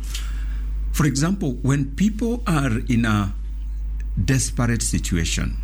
For 0.98 1.06
example, 1.06 1.52
when 1.62 1.92
people 1.94 2.42
are 2.48 2.76
in 2.88 3.04
a 3.04 3.32
desperate 4.24 4.82
situation, 4.82 5.56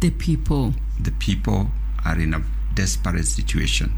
the 0.00 0.10
people. 0.10 0.74
the 1.00 1.10
people 1.10 1.72
are 2.04 2.16
in 2.16 2.32
a 2.34 2.42
desperate 2.76 3.24
situation. 3.26 3.90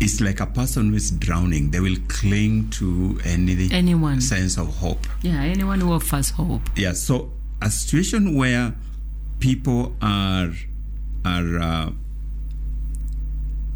It's 0.00 0.20
like 0.20 0.40
a 0.40 0.46
person 0.46 0.90
who 0.90 0.96
is 0.96 1.12
drowning. 1.12 1.70
They 1.70 1.78
will 1.78 1.98
cling 2.08 2.70
to 2.70 3.20
any 3.24 3.70
Anyone. 3.70 4.20
sense 4.20 4.58
of 4.58 4.66
hope. 4.78 5.06
Yeah, 5.22 5.40
anyone 5.40 5.80
who 5.80 5.92
offers 5.92 6.30
hope. 6.30 6.62
Yeah. 6.74 6.94
So 6.94 7.30
a 7.60 7.70
situation 7.70 8.34
where 8.34 8.74
people 9.38 9.94
are 10.02 10.50
are 11.24 11.58
uh, 11.60 11.92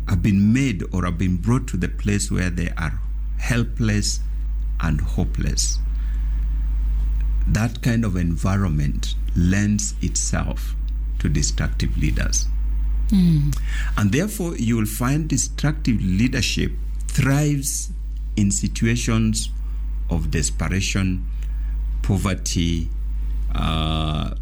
have 0.09 0.22
been 0.24 0.52
made 0.52 0.82
or 0.92 1.04
have 1.04 1.18
been 1.18 1.37
brought 1.37 1.68
to 1.68 1.76
the 1.76 1.88
place 1.88 2.32
where 2.32 2.50
they 2.50 2.70
are 2.76 2.98
helpless 3.38 4.18
and 4.80 5.00
hopeless. 5.00 5.78
That 7.46 7.82
kind 7.82 8.04
of 8.04 8.16
environment 8.16 9.14
lends 9.36 9.94
itself 10.02 10.74
to 11.20 11.28
destructive 11.28 11.96
leaders. 11.96 12.46
And 13.96 14.10
therefore, 14.12 14.56
you 14.56 14.76
will 14.76 14.86
find 14.86 15.28
destructive 15.28 16.02
leadership 16.02 16.72
thrives 17.08 17.90
in 18.36 18.50
situations 18.50 19.50
of 20.10 20.30
desperation, 20.30 21.24
poverty, 22.02 22.88
uh, 23.54 24.34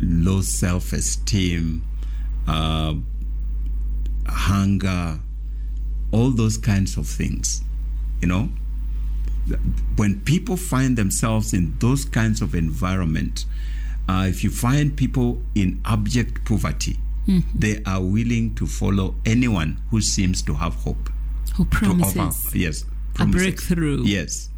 low 0.00 0.40
self 0.40 0.92
esteem, 0.92 1.84
uh, 2.48 2.94
hunger, 4.26 5.20
all 6.10 6.30
those 6.30 6.58
kinds 6.58 6.96
of 6.96 7.06
things. 7.06 7.62
You 8.20 8.28
know, 8.28 8.48
when 9.96 10.20
people 10.20 10.56
find 10.56 10.96
themselves 10.96 11.52
in 11.52 11.76
those 11.78 12.04
kinds 12.04 12.40
of 12.40 12.54
environment, 12.54 13.44
uh, 14.08 14.26
if 14.28 14.44
you 14.44 14.50
find 14.50 14.96
people 14.96 15.42
in 15.54 15.80
abject 15.84 16.44
poverty, 16.44 16.98
they 17.54 17.82
are 17.84 18.00
willing 18.00 18.54
to 18.54 18.66
follow 18.66 19.16
anyone 19.24 19.78
who 19.90 20.00
seems 20.00 20.42
to 20.42 20.54
have 20.54 20.74
hope. 20.74 21.10
Who 21.56 21.64
promises 21.64 22.16
offer, 22.16 22.56
yes, 22.56 22.84
a 23.18 23.26
breakthrough. 23.26 24.04
Yes. 24.04 24.50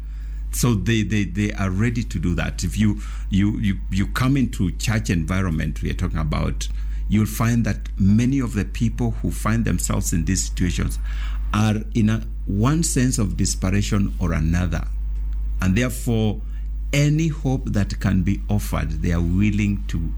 So 0.51 0.75
they, 0.75 1.03
they, 1.03 1.23
they 1.25 1.51
are 1.53 1.71
ready 1.71 2.03
to 2.03 2.19
do 2.19 2.35
that. 2.35 2.63
If 2.63 2.77
you, 2.77 2.99
you, 3.29 3.57
you, 3.59 3.77
you 3.91 4.07
come 4.07 4.37
into 4.37 4.71
church 4.73 5.09
environment, 5.09 5.81
we 5.81 5.89
are 5.91 5.95
talking 5.95 6.17
about, 6.19 6.67
you'll 7.07 7.25
find 7.25 7.65
that 7.65 7.89
many 7.99 8.39
of 8.39 8.53
the 8.53 8.65
people 8.65 9.11
who 9.11 9.31
find 9.31 9.65
themselves 9.65 10.13
in 10.13 10.25
these 10.25 10.47
situations 10.47 10.99
are 11.53 11.75
in 11.93 12.09
a 12.09 12.23
one 12.49 12.81
sense 12.81 13.19
of 13.19 13.37
desperation 13.37 14.13
or 14.19 14.33
another. 14.33 14.87
And 15.61 15.75
therefore, 15.75 16.41
any 16.91 17.27
hope 17.27 17.65
that 17.65 17.99
can 17.99 18.23
be 18.23 18.41
offered, 18.49 19.03
they 19.03 19.11
are 19.11 19.21
willing 19.21 19.83
to 19.89 20.11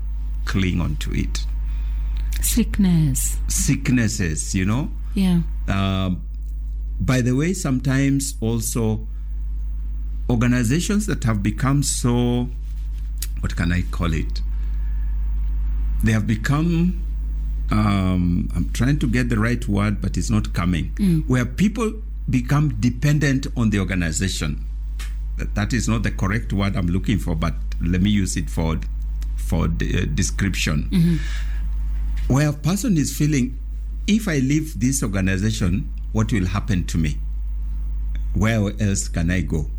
cling 0.46 0.80
onto 0.80 1.12
it. 1.14 1.46
Sickness. 2.42 3.38
Sicknesses, 3.48 4.56
you 4.56 4.64
know. 4.66 4.90
Yeah. 5.14 5.42
Uh, 5.68 6.12
by 7.02 7.20
the 7.20 7.36
way, 7.36 7.54
sometimes 7.54 8.36
also 8.40 9.06
organizations 10.30 11.08
that 11.08 11.26
have 11.26 11.44
become 11.44 11.84
so, 11.84 12.48
what 13.42 13.58
can 13.58 13.74
I 13.74 13.82
call 13.92 14.14
it? 14.14 14.42
They 16.02 16.14
have 16.14 16.26
become, 16.28 17.04
um, 17.72 18.50
I'm 18.56 18.70
trying 18.72 19.00
to 19.00 19.08
get 19.08 19.28
the 19.28 19.38
right 19.38 19.68
word, 19.68 20.02
but 20.02 20.16
it's 20.16 20.30
not 20.30 20.54
coming, 20.54 20.92
where 21.28 21.46
people 21.46 21.94
become 22.32 22.76
dependent 22.80 23.48
on 23.56 23.70
the 23.70 23.80
organization. 23.80 24.66
That- 25.38 25.74
is 25.74 25.88
not 25.88 26.04
the 26.04 26.12
correct 26.12 26.54
word 26.54 26.76
I'm 26.76 26.88
looking 26.88 27.18
for, 27.20 27.36
but 27.36 27.56
let 27.82 28.02
me 28.02 28.10
use 28.10 28.38
it 28.38 28.50
for 28.50 28.80
for 29.36 29.68
the 29.68 30.04
uh, 30.04 30.06
description. 30.16 31.20
Where 32.28 32.50
a 32.50 32.54
person 32.54 32.96
is 32.98 33.16
feeling, 33.18 33.58
if 34.08 34.28
I 34.28 34.38
leave 34.40 34.80
this 34.80 35.04
organization, 35.04 35.92
what 36.14 36.32
will 36.32 36.46
happen 36.46 36.86
to 36.86 36.98
me? 36.98 37.18
Where 38.34 38.72
else 38.80 39.08
can 39.10 39.30
I 39.32 39.42
go? 39.42 39.70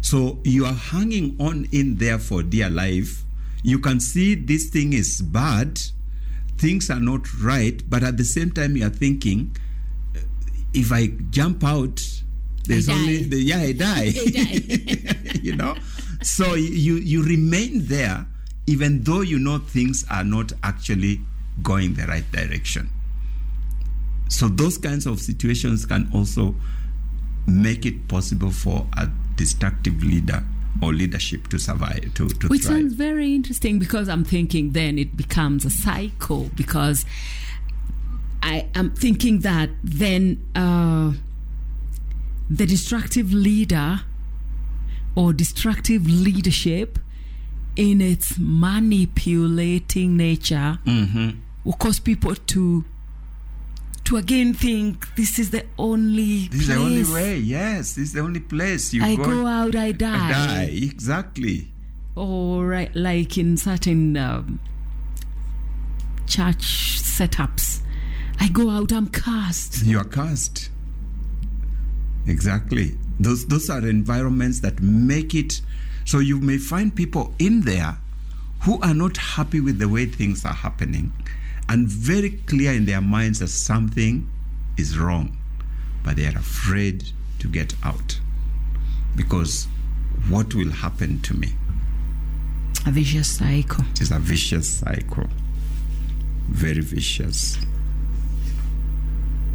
So 0.00 0.38
you 0.44 0.64
are 0.64 0.72
hanging 0.74 1.36
on 1.38 1.66
in 1.70 1.96
there 1.96 2.18
for 2.18 2.42
dear 2.42 2.70
life. 2.70 3.24
You 3.62 3.78
can 3.78 4.00
see 4.00 4.34
this 4.34 4.66
thing 4.70 4.92
is 4.94 5.20
bad, 5.20 5.78
things 6.56 6.90
are 6.90 7.00
not 7.00 7.22
right, 7.40 7.82
but 7.88 8.02
at 8.02 8.16
the 8.16 8.24
same 8.24 8.50
time 8.52 8.76
you 8.76 8.86
are 8.86 8.90
thinking, 8.90 9.54
if 10.74 10.92
I 10.92 11.08
jump 11.30 11.64
out, 11.64 12.00
there's 12.66 12.88
only 12.88 13.24
the, 13.24 13.38
yeah, 13.40 13.58
I 13.58 13.72
die. 13.72 14.12
you 15.42 15.56
know, 15.56 15.76
so 16.22 16.54
you 16.54 16.96
you 16.96 17.22
remain 17.22 17.86
there 17.86 18.26
even 18.68 19.02
though 19.02 19.22
you 19.22 19.38
know 19.38 19.58
things 19.58 20.04
are 20.10 20.24
not 20.24 20.52
actually 20.62 21.20
going 21.62 21.94
the 21.94 22.06
right 22.06 22.30
direction. 22.30 22.90
So 24.28 24.46
those 24.46 24.76
kinds 24.76 25.06
of 25.06 25.20
situations 25.20 25.86
can 25.86 26.10
also 26.14 26.54
make 27.46 27.86
it 27.86 28.08
possible 28.08 28.50
for 28.50 28.86
a 28.98 29.08
destructive 29.36 30.02
leader 30.04 30.44
or 30.82 30.92
leadership 30.92 31.48
to 31.48 31.58
survive 31.58 32.12
to, 32.14 32.28
to 32.28 32.48
Which 32.48 32.64
thrive. 32.64 32.76
sounds 32.76 32.92
very 32.92 33.34
interesting 33.34 33.78
because 33.78 34.06
I'm 34.06 34.22
thinking 34.22 34.72
then 34.72 34.98
it 34.98 35.16
becomes 35.16 35.64
a 35.64 35.70
cycle 35.70 36.50
because 36.54 37.06
I 38.42 38.68
am 38.74 38.90
thinking 38.92 39.40
that 39.40 39.70
then 39.82 40.44
uh, 40.54 41.12
the 42.48 42.66
destructive 42.66 43.32
leader 43.32 44.00
or 45.14 45.32
destructive 45.32 46.06
leadership 46.06 46.98
in 47.76 48.00
its 48.00 48.36
manipulating 48.38 50.16
nature 50.16 50.78
will 51.64 51.72
cause 51.74 52.00
people 52.00 52.34
to 52.34 52.84
to 54.04 54.16
again 54.16 54.54
think 54.54 55.14
this 55.16 55.38
is 55.38 55.50
the 55.50 55.64
only 55.78 56.48
this 56.48 56.62
is 56.62 56.68
the 56.68 56.76
only 56.76 57.04
way. 57.04 57.36
Yes, 57.36 57.94
this 57.94 58.04
is 58.08 58.12
the 58.14 58.20
only 58.20 58.40
place 58.40 58.94
you 58.94 59.04
I 59.04 59.16
go. 59.16 59.24
go 59.24 59.46
out 59.46 59.76
I 59.76 59.92
die, 59.92 60.30
die. 60.32 60.70
Exactly. 60.72 61.68
or 62.16 62.66
right, 62.66 62.94
like 62.96 63.36
in 63.36 63.56
certain 63.56 64.16
um, 64.16 64.60
church 66.26 67.02
setups 67.02 67.80
I 68.40 68.48
go 68.48 68.70
out 68.70 68.92
I'm 68.92 69.08
cast 69.08 69.84
You 69.84 69.98
are 69.98 70.04
cast. 70.04 70.70
Exactly. 72.26 72.96
Those 73.18 73.46
those 73.46 73.68
are 73.70 73.86
environments 73.86 74.60
that 74.60 74.80
make 74.80 75.34
it 75.34 75.60
so 76.04 76.18
you 76.18 76.38
may 76.40 76.58
find 76.58 76.94
people 76.94 77.34
in 77.38 77.62
there 77.62 77.98
who 78.62 78.80
are 78.80 78.94
not 78.94 79.16
happy 79.16 79.60
with 79.60 79.78
the 79.78 79.88
way 79.88 80.06
things 80.06 80.44
are 80.44 80.54
happening 80.54 81.12
and 81.68 81.86
very 81.88 82.30
clear 82.30 82.72
in 82.72 82.86
their 82.86 83.00
minds 83.00 83.38
that 83.40 83.48
something 83.48 84.26
is 84.76 84.98
wrong, 84.98 85.36
but 86.02 86.16
they 86.16 86.26
are 86.26 86.36
afraid 86.38 87.10
to 87.40 87.48
get 87.48 87.74
out 87.84 88.20
because 89.16 89.68
what 90.28 90.54
will 90.54 90.70
happen 90.70 91.20
to 91.22 91.34
me? 91.34 91.48
a 92.86 92.90
vicious 92.90 93.28
cycle 93.28 93.84
It 93.90 94.00
is 94.00 94.10
a 94.12 94.18
vicious 94.18 94.78
cycle. 94.78 95.26
Very 96.48 96.80
vicious 96.80 97.58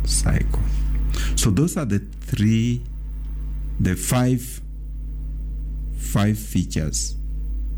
cycle. 0.05 0.61
So 1.35 1.49
those 1.49 1.77
are 1.77 1.85
the 1.85 1.99
three, 2.21 2.83
the 3.79 3.95
five, 3.95 4.61
five 5.97 6.37
features 6.37 7.15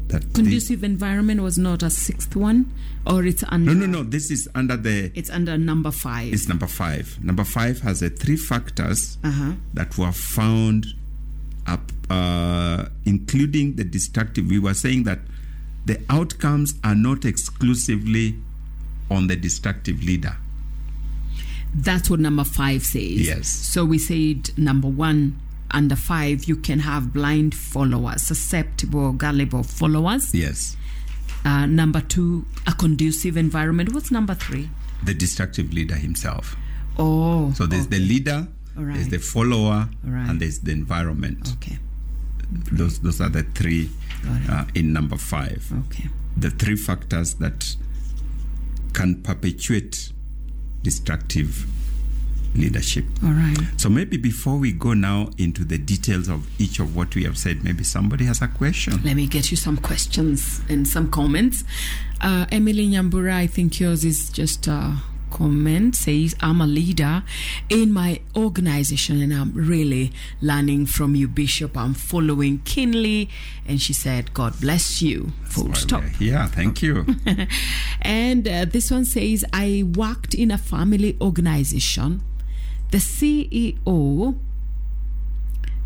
that. 0.08 0.34
conducive 0.34 0.84
environment 0.84 1.42
was 1.42 1.58
not 1.58 1.84
a 1.84 1.90
sixth 1.90 2.36
one 2.36 2.72
or 3.08 3.24
it's 3.26 3.44
under 3.50 3.74
no, 3.74 3.86
no, 3.86 4.00
no. 4.00 4.04
This 4.04 4.32
is 4.32 4.48
under 4.56 4.78
the. 4.78 5.12
it's 5.16 5.30
under 5.30 5.58
number 5.58 5.92
five 5.92 6.34
It's 6.34 6.48
number 6.48 6.68
five. 6.68 7.18
Number 7.24 7.44
five 7.44 7.82
has 7.82 8.00
the 8.00 8.10
three 8.10 8.38
factors 8.38 9.18
uh-huh 9.24 9.54
that 9.74 9.98
were 9.98 10.12
found 10.12 10.88
up, 11.68 11.92
uh, 12.10 12.86
including 13.06 13.76
the 13.76 13.84
destructive. 13.84 14.48
We 14.48 14.60
were 14.60 14.74
saying 14.74 15.04
that 15.04 15.20
the 15.86 16.02
outcomes 16.10 16.76
are 16.84 16.96
not 16.96 17.26
exclusively 17.26 18.36
on 19.12 19.28
the 19.28 19.36
destructive 19.36 20.04
leader. 20.04 20.36
That's 21.78 22.10
what 22.10 22.22
number 22.22 22.46
five 22.46 22.84
says. 22.84 23.28
Yes. 23.28 23.48
So 23.50 23.84
we 23.84 23.98
said 24.00 24.58
number 24.58 24.88
one, 24.88 25.40
under 25.72 25.96
five, 25.98 26.46
you 26.46 26.56
can 26.56 26.80
have 26.80 27.12
blind 27.12 27.54
followers, 27.54 28.22
susceptible, 28.22 29.12
gullible 29.12 29.64
followers. 29.64 30.34
Yes. 30.34 30.78
Uh, 31.44 31.66
number 31.66 32.00
two, 32.00 32.46
a 32.66 32.72
conducive 32.72 33.36
environment. 33.36 33.94
What's 33.94 34.10
number 34.10 34.34
three? 34.34 34.70
The 35.04 35.14
destructive 35.14 35.74
leader 35.74 35.96
himself. 35.96 36.56
Oh. 36.98 37.52
So 37.54 37.66
there's 37.66 37.88
the 37.88 38.00
leader, 38.00 38.48
All 38.78 38.86
there's 38.86 39.10
the 39.10 39.20
follower, 39.20 39.90
right. 40.04 40.30
and 40.30 40.40
there's 40.40 40.60
the 40.60 40.72
environment. 40.72 41.52
Okay. 41.58 41.78
Those 42.72 43.00
those 43.00 43.20
are 43.20 43.30
the 43.30 43.44
three 43.44 43.90
uh, 44.50 44.66
in 44.76 44.94
number 44.94 45.18
five. 45.18 45.70
Okay. 45.88 46.08
The 46.38 46.52
three 46.52 46.78
factors 46.78 47.34
that 47.36 47.76
can 48.94 49.22
perpetuate 49.22 50.14
destructive 50.86 51.66
leadership. 52.54 53.06
All 53.24 53.32
right. 53.32 53.58
So 53.78 53.90
maybe 53.90 54.18
before 54.18 54.58
we 54.58 54.72
go 54.72 54.94
now 54.94 55.32
into 55.38 55.66
the 55.66 55.80
details 55.80 56.30
of 56.30 56.48
each 56.62 56.80
of 56.80 56.96
what 56.96 57.16
we 57.16 57.24
have 57.24 57.38
said, 57.38 57.64
maybe 57.64 57.84
somebody 57.84 58.26
has 58.26 58.42
a 58.42 58.48
question. 58.48 59.02
Let 59.04 59.16
me 59.16 59.26
get 59.28 59.50
you 59.50 59.58
some 59.58 59.78
questions 59.78 60.62
and 60.70 60.88
some 60.88 61.10
comments. 61.10 61.64
Uh, 62.22 62.46
Emily 62.52 62.88
Nyambura, 62.88 63.34
I 63.34 63.48
think 63.48 63.80
yours 63.80 64.06
is 64.06 64.30
just 64.30 64.68
a 64.68 64.96
comment. 65.36 65.96
Says, 65.96 66.34
I'm 66.40 66.62
a 66.62 66.68
leader 66.68 67.24
in 67.70 67.92
my 67.92 68.22
organization 68.36 69.22
and 69.22 69.34
I'm 69.34 69.52
really 69.54 70.14
learning 70.42 70.86
from 70.86 71.14
you, 71.14 71.28
Bishop. 71.28 71.78
I'm 71.78 71.94
following 71.94 72.60
keenly. 72.64 73.30
And 73.68 73.82
she 73.82 73.92
said, 73.92 74.34
God 74.34 74.60
bless 74.62 75.02
you. 75.02 75.34
Full 75.44 75.74
stop. 75.74 76.04
Yeah, 76.20 76.48
thank 76.48 76.82
you. 76.82 77.06
And 78.02 78.48
uh, 78.48 78.66
this 78.66 78.92
one 78.92 79.04
says, 79.04 79.44
I 79.52 79.84
worked 79.84 80.34
in 80.34 80.52
a 80.52 80.58
family 80.58 81.18
organization. 81.20 82.22
The 82.92 83.00
CEO. 83.00 84.38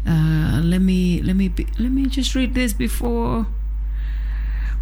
Uh, 0.06 0.62
let 0.64 0.82
me 0.82 1.22
let 1.22 1.36
me 1.36 1.50
be, 1.50 1.68
let 1.78 1.92
me 1.92 2.08
just 2.08 2.36
read 2.36 2.54
this 2.54 2.74
before. 2.74 3.48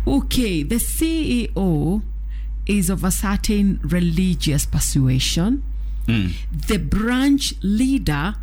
Okay, 0.06 0.64
the 0.64 0.76
CEO 0.76 2.02
is 2.68 2.90
of 2.90 3.04
a 3.04 3.12
certain 3.12 3.80
religious 3.84 4.66
persuasion. 4.66 5.64
Hmm. 6.06 6.28
The 6.52 6.78
branch 6.78 7.54
leader 7.62 8.36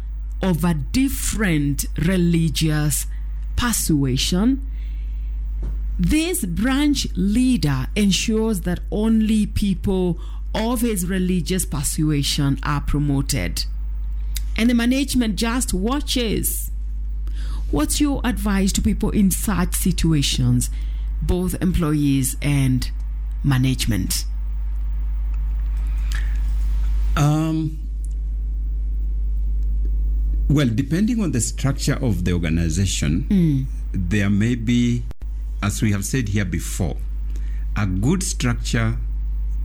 of 0.43 0.65
a 0.65 0.75
different 0.75 1.87
religious 1.97 3.07
persuasion. 3.57 4.67
This 5.99 6.45
branch 6.45 7.07
leader 7.15 7.87
ensures 7.95 8.63
that 8.63 8.81
only 8.91 9.47
people 9.47 10.19
of 10.55 10.81
his 10.81 11.07
religious 11.07 11.65
persuasion 11.65 12.59
are 12.63 12.81
promoted. 12.81 13.65
And 14.57 14.71
the 14.71 14.75
management 14.75 15.37
just 15.37 15.73
watches. 15.73 16.71
What's 17.71 18.01
your 18.01 18.21
advice 18.25 18.73
to 18.73 18.83
people 18.83 19.11
in 19.11 19.31
such 19.31 19.75
situations, 19.75 20.71
both 21.23 21.61
employees 21.61 22.37
and 22.43 22.91
management? 23.45 24.25
Um, 27.17 27.79
well, 30.49 30.69
depending 30.69 31.21
on 31.21 31.33
the 31.33 31.41
structure 31.41 31.95
of 31.95 32.25
the 32.25 32.33
organization, 32.33 33.69
there 33.93 34.31
may 34.31 34.57
be, 34.57 35.05
as 35.63 35.81
we 35.81 35.93
have 35.93 36.05
said 36.05 36.29
here 36.29 36.45
before, 36.45 36.97
a 37.77 37.87
good 37.87 38.23
structure, 38.23 38.97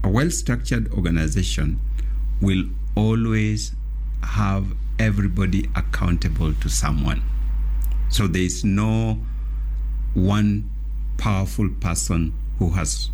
a 0.04 0.08
well 0.08 0.30
structured 0.30 0.92
organization 0.92 1.80
will 2.40 2.64
always 2.94 3.72
have 4.22 4.66
everybody 4.98 5.68
accountable 5.74 6.52
to 6.54 6.68
someone. 6.68 7.22
So 8.08 8.26
there 8.26 8.42
is 8.42 8.64
no 8.64 9.18
one 10.14 10.70
powerful 11.16 11.68
person 11.80 12.34
who 12.58 12.70
has 12.70 13.10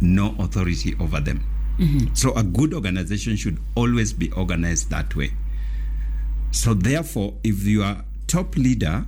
no 0.00 0.34
authority 0.38 0.94
over 1.00 1.20
them. 1.20 1.44
Mm-hmm. 1.78 2.14
So 2.14 2.34
a 2.34 2.42
good 2.42 2.74
organization 2.74 3.36
should 3.36 3.58
always 3.74 4.12
be 4.12 4.30
organized 4.32 4.90
that 4.90 5.14
way. 5.16 5.32
So 6.50 6.74
therefore, 6.74 7.34
if 7.42 7.64
your 7.64 8.04
top 8.26 8.56
leader 8.56 9.06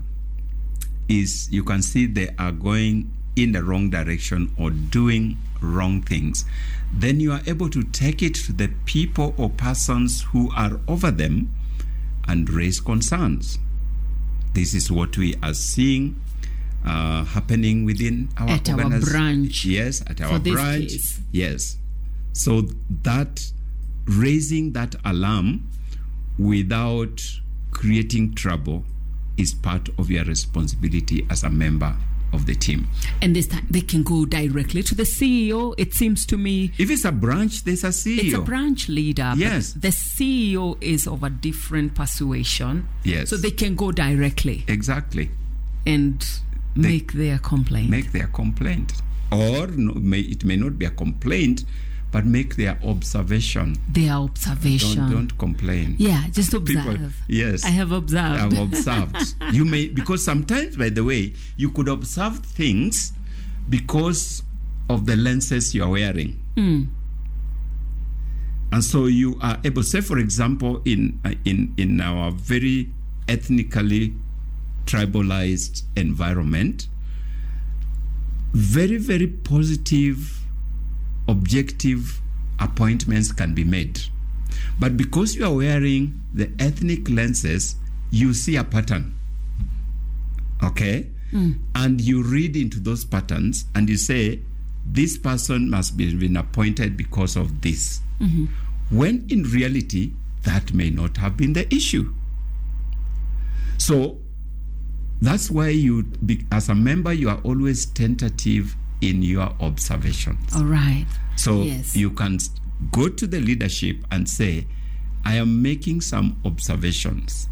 is, 1.09 1.49
you 1.51 1.65
can 1.65 1.83
see 1.83 2.07
they 2.07 2.31
are 2.39 2.53
going 2.53 3.13
in 3.37 3.53
the 3.53 3.63
wrong 3.63 3.91
direction 3.91 4.55
or 4.59 4.71
doing 4.71 5.39
wrong 5.61 6.03
things, 6.03 6.45
then 6.93 7.21
you 7.21 7.33
are 7.33 7.41
able 7.47 7.69
to 7.71 7.83
take 7.83 8.23
it 8.23 8.35
to 8.35 8.53
the 8.53 8.69
people 8.85 9.35
or 9.37 9.51
persons 9.51 10.23
who 10.33 10.51
are 10.55 10.81
over 10.87 11.11
them 11.11 11.53
and 12.29 12.49
raise 12.51 12.81
concerns. 12.81 13.59
This 14.55 14.75
is 14.75 14.93
what 14.93 15.17
we 15.17 15.35
are 15.43 15.55
seeing 15.55 16.21
uh, 16.85 17.25
happening 17.25 17.85
within 17.85 18.29
our 18.39 18.49
At 18.51 18.69
our 18.71 19.01
branch, 19.01 19.65
Yes, 19.65 20.03
at 20.07 20.21
our 20.21 20.39
branch. 20.39 20.91
case. 20.91 21.21
Yes. 21.33 21.77
So 22.33 22.63
that 23.03 23.41
raising 24.07 24.73
that 24.73 24.97
alarm 25.05 25.69
without 26.39 27.21
creating 27.71 28.35
trouble 28.35 28.85
is 29.37 29.55
part 29.55 29.89
of 29.99 30.11
your 30.11 30.25
responsibility 30.25 31.27
as 31.31 31.43
a 31.45 31.51
member 31.51 31.95
of 32.33 32.47
the 32.47 32.55
team. 32.55 32.89
And 33.21 33.37
this 33.37 33.47
time 33.47 33.67
they 33.71 33.83
can 33.83 34.03
go 34.03 34.25
directly 34.25 34.83
to 34.85 34.95
the 34.95 35.03
CEO. 35.05 35.75
It 35.77 35.93
seems 35.95 36.25
to 36.27 36.39
me 36.39 36.73
If 36.79 36.91
it's 36.91 37.05
a 37.05 37.13
branch, 37.13 37.65
there's 37.65 37.85
a 37.85 37.89
CEO. 37.93 38.19
it's 38.25 38.35
a 38.35 38.41
branch 38.41 38.89
leader. 38.89 39.35
Yes. 39.37 39.75
the 39.75 39.89
CEO 39.89 40.79
is 40.81 41.07
of 41.07 41.23
a 41.23 41.31
different 41.31 41.95
persuasion. 41.95 42.89
Yes. 43.05 43.29
So 43.31 43.37
they 43.37 43.51
can 43.51 43.75
go 43.75 43.93
directly 43.93 44.65
Exactly. 44.67 45.31
and 45.87 46.27
make 46.75 47.13
their 47.13 47.39
complaint. 47.39 47.91
Make 47.91 48.13
their 48.13 48.29
complaint. 48.29 48.93
Or 49.31 49.67
no, 49.67 49.95
may, 49.95 50.21
it 50.21 50.45
may 50.45 50.57
not 50.57 50.79
be 50.79 50.85
a 50.85 50.91
complaint, 50.91 51.65
but 52.11 52.27
make 52.27 52.57
their 52.57 52.79
observation. 52.85 53.77
their 53.89 54.13
observation. 54.13 54.99
Don't, 54.99 55.11
don't 55.11 55.39
complain. 55.39 55.97
Yeah, 55.99 56.27
just 56.31 56.53
observe. 56.53 56.85
People- 56.85 57.09
yes. 57.29 57.65
I 57.65 57.71
have 57.71 57.93
observed. 57.93 58.41
I've 58.41 58.59
observed. 58.59 59.35
you 59.53 59.65
may 59.65 59.89
because 59.89 60.23
sometimes, 60.25 60.77
by 60.77 60.91
the 60.91 61.03
way, 61.03 61.33
you 61.57 61.71
could 61.71 61.89
observe 61.89 62.41
things 62.41 63.13
because 63.69 64.43
of 64.91 65.07
the 65.07 65.17
lenses 65.17 65.75
you 65.75 65.83
are 65.85 65.91
wearing. 65.91 66.39
Hmm. 66.55 66.85
And 68.71 68.83
so 68.83 69.07
you 69.07 69.39
are 69.43 69.59
able, 69.65 69.83
say, 69.83 70.01
for 70.01 70.19
example, 70.19 70.83
in 70.85 71.21
in 71.45 71.75
in 71.77 72.01
our 72.01 72.31
very 72.31 72.91
ethnically 73.29 74.15
tribalized 74.87 75.83
environment, 75.97 76.89
very 78.53 78.99
very 78.99 79.27
positive, 79.27 80.41
objective 81.29 82.21
appointments 82.59 83.33
can 83.33 83.55
be 83.55 83.65
made. 83.65 84.01
But 84.79 84.97
because 84.97 85.35
you 85.35 85.45
are 85.45 85.55
wearing 85.55 86.21
the 86.33 86.51
ethnic 86.59 87.09
lenses, 87.09 87.77
you 88.11 88.35
see 88.35 88.57
a 88.57 88.65
pattern. 88.65 89.15
Okay? 90.63 91.09
Hmm. 91.31 91.53
And 91.75 92.01
you 92.01 92.23
read 92.23 92.57
into 92.57 92.79
those 92.79 93.05
patterns 93.05 93.65
and 93.75 93.89
you 93.89 93.97
say, 93.97 94.41
this 94.87 95.17
person 95.17 95.71
must 95.71 95.97
be 95.97 96.15
been 96.15 96.37
appointed 96.37 96.97
because 96.97 97.37
of 97.37 97.63
this. 97.63 98.01
Mm-hmm. 98.21 98.47
When 98.91 99.27
in 99.29 99.45
reality, 99.45 100.13
that 100.43 100.75
may 100.75 100.91
not 100.91 101.17
have 101.19 101.37
been 101.37 101.53
the 101.53 101.73
issue. 101.73 102.13
So 103.79 104.19
that's 105.23 105.51
why 105.51 105.69
you, 105.69 106.03
be, 106.03 106.45
as 106.53 106.69
a 106.69 106.75
member, 106.75 107.13
you 107.13 107.29
are 107.31 107.41
always 107.45 107.87
tentative 107.87 108.75
in 109.01 109.23
your 109.23 109.53
observations. 109.61 110.55
All 110.55 110.65
right. 110.65 111.07
So 111.37 111.63
Yes. 111.63 111.97
you 111.97 112.11
can 112.11 112.39
go 112.91 113.09
to 113.09 113.27
the 113.27 113.41
leadership 113.41 113.97
and 114.11 114.29
say, 114.29 114.67
I 115.25 115.35
am 115.37 115.63
making 115.63 116.01
some 116.03 116.37
observations. 116.45 117.49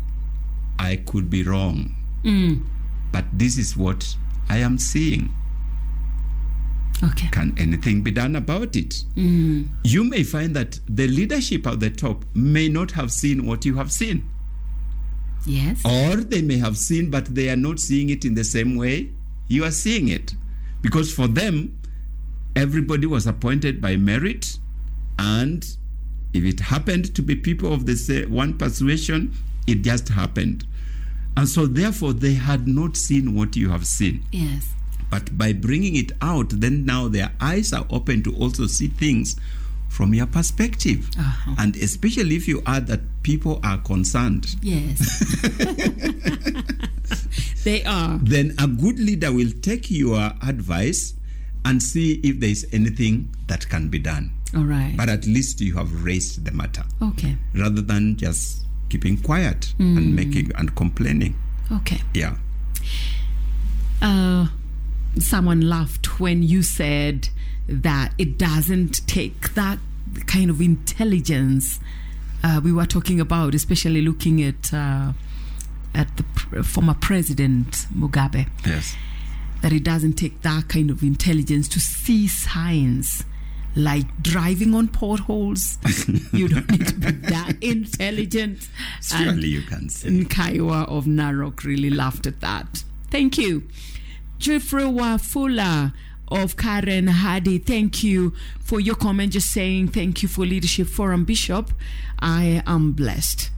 I 0.79 0.97
could 0.97 1.31
be 1.31 1.43
wrong. 1.45 1.95
Mm. 2.25 2.63
But 3.13 3.25
this 3.33 3.57
is 3.57 3.77
what 3.77 4.17
I 4.49 4.59
am 4.59 4.77
seeing. 4.79 5.33
Okay. 7.03 7.29
Can 7.31 7.55
anything 7.59 8.03
be 8.03 8.11
done 8.11 8.37
about 8.37 8.77
it? 8.77 9.05
Mm. 9.17 9.69
You 9.85 10.05
may 10.05 10.23
find 10.23 10.55
that 10.57 10.79
the 10.89 11.09
leadership 11.09 11.67
at 11.67 11.81
the 11.81 11.89
top 11.91 12.25
may 12.35 12.69
not 12.69 12.91
have 12.93 13.11
seen 13.11 13.47
what 13.47 13.65
you 13.65 13.75
have 13.77 13.91
seen. 13.91 14.29
Yes. 15.47 15.83
Or 15.85 16.17
they 16.17 16.43
may 16.43 16.59
have 16.59 16.77
seen, 16.77 17.11
but 17.11 17.27
they 17.35 17.49
are 17.49 17.57
not 17.57 17.81
seeing 17.81 18.11
it 18.11 18.25
in 18.25 18.35
the 18.35 18.45
same 18.45 18.77
way 18.77 19.11
you 19.51 19.65
are 19.65 19.71
seeing 19.71 20.09
it. 20.09 20.35
Because 20.81 21.13
for 21.13 21.27
them, 21.27 21.77
everybody 22.57 23.07
was 23.07 23.27
appointed 23.27 23.83
by 23.83 23.97
merit, 23.97 24.59
and 25.19 25.67
if 26.33 26.45
it 26.45 26.61
happened 26.61 27.15
to 27.17 27.21
be 27.23 27.35
people 27.35 27.73
of 27.73 27.85
the 27.85 27.97
same 27.97 28.31
one 28.31 28.57
persuasion, 28.57 29.35
it 29.67 29.83
just 29.83 30.09
happened. 30.09 30.65
And 31.37 31.49
so, 31.49 31.67
therefore, 31.67 32.13
they 32.13 32.35
had 32.35 32.67
not 32.67 32.97
seen 32.97 33.35
what 33.35 33.57
you 33.57 33.69
have 33.71 33.87
seen. 33.87 34.25
Yes. 34.33 34.73
But 35.11 35.37
by 35.37 35.53
bringing 35.53 35.97
it 35.97 36.13
out, 36.23 36.51
then 36.51 36.85
now 36.85 37.09
their 37.09 37.33
eyes 37.41 37.73
are 37.73 37.87
open 37.91 38.23
to 38.23 38.35
also 38.37 38.67
see 38.67 38.87
things 38.87 39.37
from 39.91 40.15
your 40.15 40.27
perspective. 40.27 41.11
Uh-huh. 41.19 41.55
And 41.59 41.77
especially 41.77 42.37
if 42.37 42.49
you 42.49 42.63
add 42.65 42.87
that 42.87 43.01
people 43.23 43.61
are 43.63 43.77
concerned 43.79 44.57
Yes. 44.63 44.99
they 47.65 47.85
are. 47.85 48.19
then 48.23 48.55
a 48.59 48.67
good 48.67 48.99
leader 48.99 49.31
will 49.33 49.51
take 49.61 49.91
your 49.91 50.33
advice 50.43 51.13
and 51.67 51.83
see 51.83 52.15
if 52.25 52.41
there 52.41 52.49
is 52.49 52.67
anything 52.73 53.29
that 53.49 53.69
can 53.69 53.89
be 53.91 53.99
done. 53.99 54.31
All 54.57 54.65
right. 54.65 54.95
But 54.97 55.09
at 55.11 55.27
least 55.27 55.61
you 55.61 55.75
have 55.75 56.05
raised 56.05 56.45
the 56.45 56.53
matter 56.53 56.85
okay. 57.03 57.37
rather 57.55 57.83
than 57.83 58.17
just 58.17 58.65
keeping 58.89 59.19
quiet 59.19 59.75
and 59.79 60.17
making 60.17 60.51
and 60.57 60.75
complaining. 60.75 61.37
Okay. 61.71 62.01
Yeah. 62.15 62.37
Uh, 64.03 64.49
someone 65.19 65.61
laughed 65.61 66.19
when 66.19 66.43
you 66.43 66.63
said 66.63 67.29
that 67.71 68.13
it 68.19 68.37
doesn't 68.37 69.07
take 69.07 69.55
that 69.55 69.79
kind 70.27 70.51
of 70.51 70.61
intelligence 70.61 71.81
uh, 72.43 72.61
we 72.63 72.73
were 72.73 72.87
talking 72.87 73.21
about, 73.21 73.55
especially 73.55 74.01
looking 74.03 74.43
at 74.43 74.73
uh, 74.73 75.13
at 75.95 76.17
the 76.17 76.23
pr- 76.23 76.63
former 76.63 76.95
president 76.95 77.87
Mugabe. 77.95 78.49
Yes. 78.67 78.97
that 79.63 79.73
it 79.73 79.85
doesn't 79.85 80.15
take 80.15 80.41
that 80.43 80.69
kind 80.69 80.91
of 80.91 81.03
intelligence 81.03 81.69
to 81.69 81.79
see 81.81 82.27
signs 82.27 83.25
like 83.77 84.23
driving 84.23 84.75
on 84.75 84.89
potholes. 84.89 85.79
you 86.33 86.49
don't 86.49 86.71
need 86.71 86.89
to 86.89 86.95
be 86.95 87.11
that 87.11 87.57
intelligent. 87.61 88.69
Surely 89.03 89.49
you 89.49 89.63
can 89.63 89.89
say. 89.91 90.09
Nkaiwa 90.09 90.89
of 90.89 91.05
Narok 91.05 91.65
really 91.65 91.91
laughed 91.91 92.27
at 92.27 92.41
that. 92.41 92.85
Thank 93.11 93.37
you. 93.39 93.65
Jeffrey 94.39 94.85
Wafula 94.85 95.93
of 96.31 96.57
Karen 96.57 97.09
Hadi, 97.09 97.59
thank 97.59 98.03
you 98.03 98.33
for 98.61 98.81
your 98.81 98.95
comment. 98.95 99.33
Just 99.33 99.51
saying 99.51 99.89
thank 99.89 100.23
you 100.23 100.29
for 100.29 100.47
Leadership 100.47 100.87
Forum 100.87 101.25
Bishop. 101.25 101.71
I 102.19 102.63
am 102.67 102.93
blessed. 102.93 103.51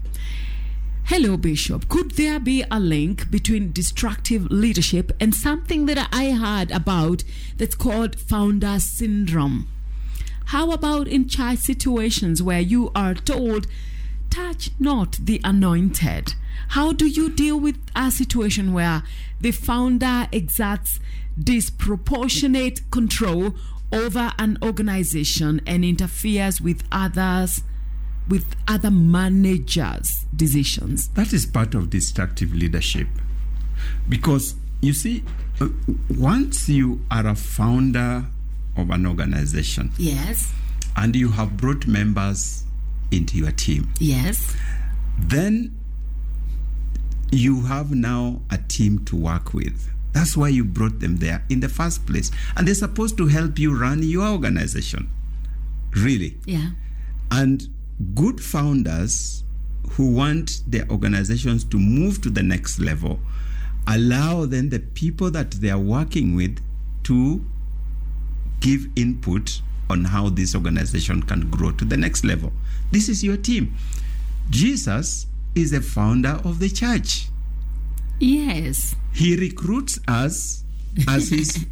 Hello, 1.05 1.37
Bishop. 1.37 1.89
Could 1.89 2.13
there 2.13 2.39
be 2.39 2.65
a 2.71 2.81
link 2.81 3.31
between 3.31 3.73
destructive 3.73 4.51
leadership 4.51 5.13
and 5.21 5.35
something 5.35 5.87
that 5.87 6.09
I 6.13 6.31
heard 6.31 6.71
about 6.71 7.25
that's 7.57 7.75
called 7.75 8.19
founder 8.19 8.79
syndrome? 8.79 9.69
How 10.47 10.71
about 10.71 11.09
in 11.09 11.29
child 11.29 11.59
situations 11.59 12.43
where 12.43 12.61
you 12.61 12.91
are 12.95 13.15
told, 13.15 13.67
touch 14.31 14.71
not 14.79 15.19
the 15.21 15.41
anointed? 15.45 16.35
How 16.69 16.93
do 16.93 17.07
you 17.07 17.29
deal 17.29 17.61
with 17.61 17.79
a 17.95 18.11
situation 18.11 18.73
where 18.73 19.03
the 19.41 19.51
founder 19.51 20.29
exerts 20.33 21.01
disproportionate 21.39 22.91
control 22.91 23.55
over 23.93 24.33
an 24.39 24.59
organization 24.63 25.61
and 25.67 25.85
interferes 25.85 26.61
with 26.61 26.83
others? 26.91 27.63
with 28.29 28.55
other 28.69 28.91
managers' 28.91 30.27
decisions. 30.35 31.09
That 31.09 31.33
is 31.33 31.47
part 31.47 31.75
of 31.75 31.91
destructive 31.91 32.55
leadership. 32.55 33.09
Because 34.09 34.55
you 34.81 34.93
see, 34.93 35.25
uh, 35.61 35.69
once 36.17 36.69
you 36.69 37.05
are 37.11 37.27
a 37.27 37.35
founder 37.35 38.27
of 38.77 38.91
an 38.91 39.07
organization 39.07 39.93
Yes, 39.99 40.53
and 40.97 41.15
you 41.15 41.31
have 41.31 41.57
brought 41.57 41.87
members 41.87 42.65
into 43.11 43.37
your 43.37 43.51
team, 43.53 43.93
yes, 43.99 44.57
then 45.19 45.77
you 47.31 47.63
have 47.63 47.91
now 47.93 48.41
a 48.51 48.59
team 48.59 49.05
to 49.07 49.17
work 49.17 49.53
with. 49.53 49.92
That's 50.13 50.37
why 50.37 50.49
you 50.49 50.65
brought 50.65 51.01
them 51.01 51.17
there 51.17 51.43
in 51.49 51.61
the 51.61 51.69
first 51.69 52.07
place. 52.07 52.31
And 52.57 52.67
they're 52.67 52.75
supposed 52.75 53.17
to 53.19 53.27
help 53.27 53.59
you 53.59 53.77
run 53.77 54.03
your 54.03 54.29
organization. 54.29 55.11
Really. 55.95 56.39
yeah, 56.47 56.71
And 57.31 57.69
good 58.15 58.41
founders 58.41 59.45
who 59.91 60.13
want 60.13 60.63
their 60.67 60.89
organizations 60.91 61.65
to 61.65 61.79
move 61.79 62.23
to 62.23 62.31
the 62.31 62.43
next 62.43 62.79
level 62.79 63.21
allow 63.87 64.47
then 64.47 64.71
the 64.71 64.79
people 64.79 65.31
that 65.31 65.51
they 65.53 65.69
are 65.69 65.79
working 65.79 66.35
with 66.35 66.59
to 67.05 67.45
give 68.61 68.87
input 68.97 69.61
on 69.91 70.05
how 70.05 70.29
this 70.29 70.55
organization 70.55 71.23
can 71.23 71.51
grow 71.51 71.73
to 71.73 71.85
the 71.85 71.97
next 71.97 72.25
level. 72.25 72.53
This 72.91 73.09
is 73.09 73.23
your 73.23 73.37
team. 73.37 73.75
Jesus 74.51 75.27
is 75.55 75.73
the 75.73 75.81
founder 75.81 76.41
of 76.45 76.59
the 76.59 76.69
church. 76.69 77.29
Yes. 78.23 78.95
He 79.13 79.37
recruits 79.37 79.99
us 80.07 80.63
as 81.09 81.29
his 81.29 81.67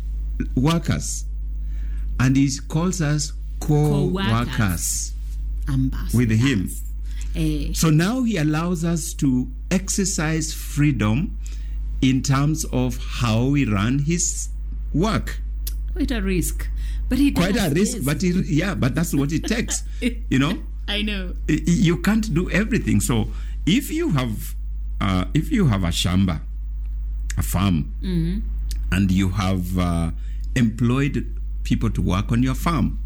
workers, 0.54 1.24
and 2.20 2.36
he 2.36 2.48
calls 2.68 3.00
us 3.02 3.32
co 3.60 4.10
Co-workers. 4.10 5.12
with 6.14 6.30
him. 6.30 6.70
Eh, 7.34 7.72
So 7.74 7.90
now 7.90 8.22
he 8.22 8.36
allows 8.36 8.84
us 8.84 9.12
to 9.14 9.48
exercise 9.70 10.54
freedom 10.54 11.36
in 12.00 12.22
terms 12.22 12.64
of 12.66 12.96
how 12.98 13.46
we 13.46 13.64
run 13.64 13.98
his 13.98 14.48
work. 14.94 15.40
quite 15.92 16.10
a 16.12 16.20
risk. 16.22 16.68
But 17.08 17.18
he 17.18 17.30
Quite 17.32 17.56
a 17.56 17.70
risk, 17.74 17.96
yes. 17.96 18.04
but 18.04 18.22
it, 18.22 18.46
yeah, 18.46 18.74
but 18.74 18.94
that's 18.94 19.14
what 19.14 19.32
it 19.32 19.44
takes. 19.44 19.82
you 20.00 20.38
know, 20.38 20.58
I 20.88 21.02
know. 21.02 21.34
You 21.48 21.98
can't 21.98 22.32
do 22.34 22.50
everything. 22.50 23.00
So 23.00 23.28
if 23.64 23.90
you 23.90 24.10
have, 24.10 24.54
uh, 25.00 25.24
if 25.34 25.50
you 25.52 25.66
have 25.66 25.84
a 25.84 25.88
shamba, 25.88 26.40
a 27.38 27.42
farm, 27.42 27.94
and 28.92 29.10
you 29.10 29.30
have 29.30 29.78
uh, 29.78 30.10
employed 30.54 31.26
people 31.64 31.90
to 31.90 32.00
work 32.02 32.32
on 32.32 32.42
your 32.42 32.54
farm, 32.54 32.98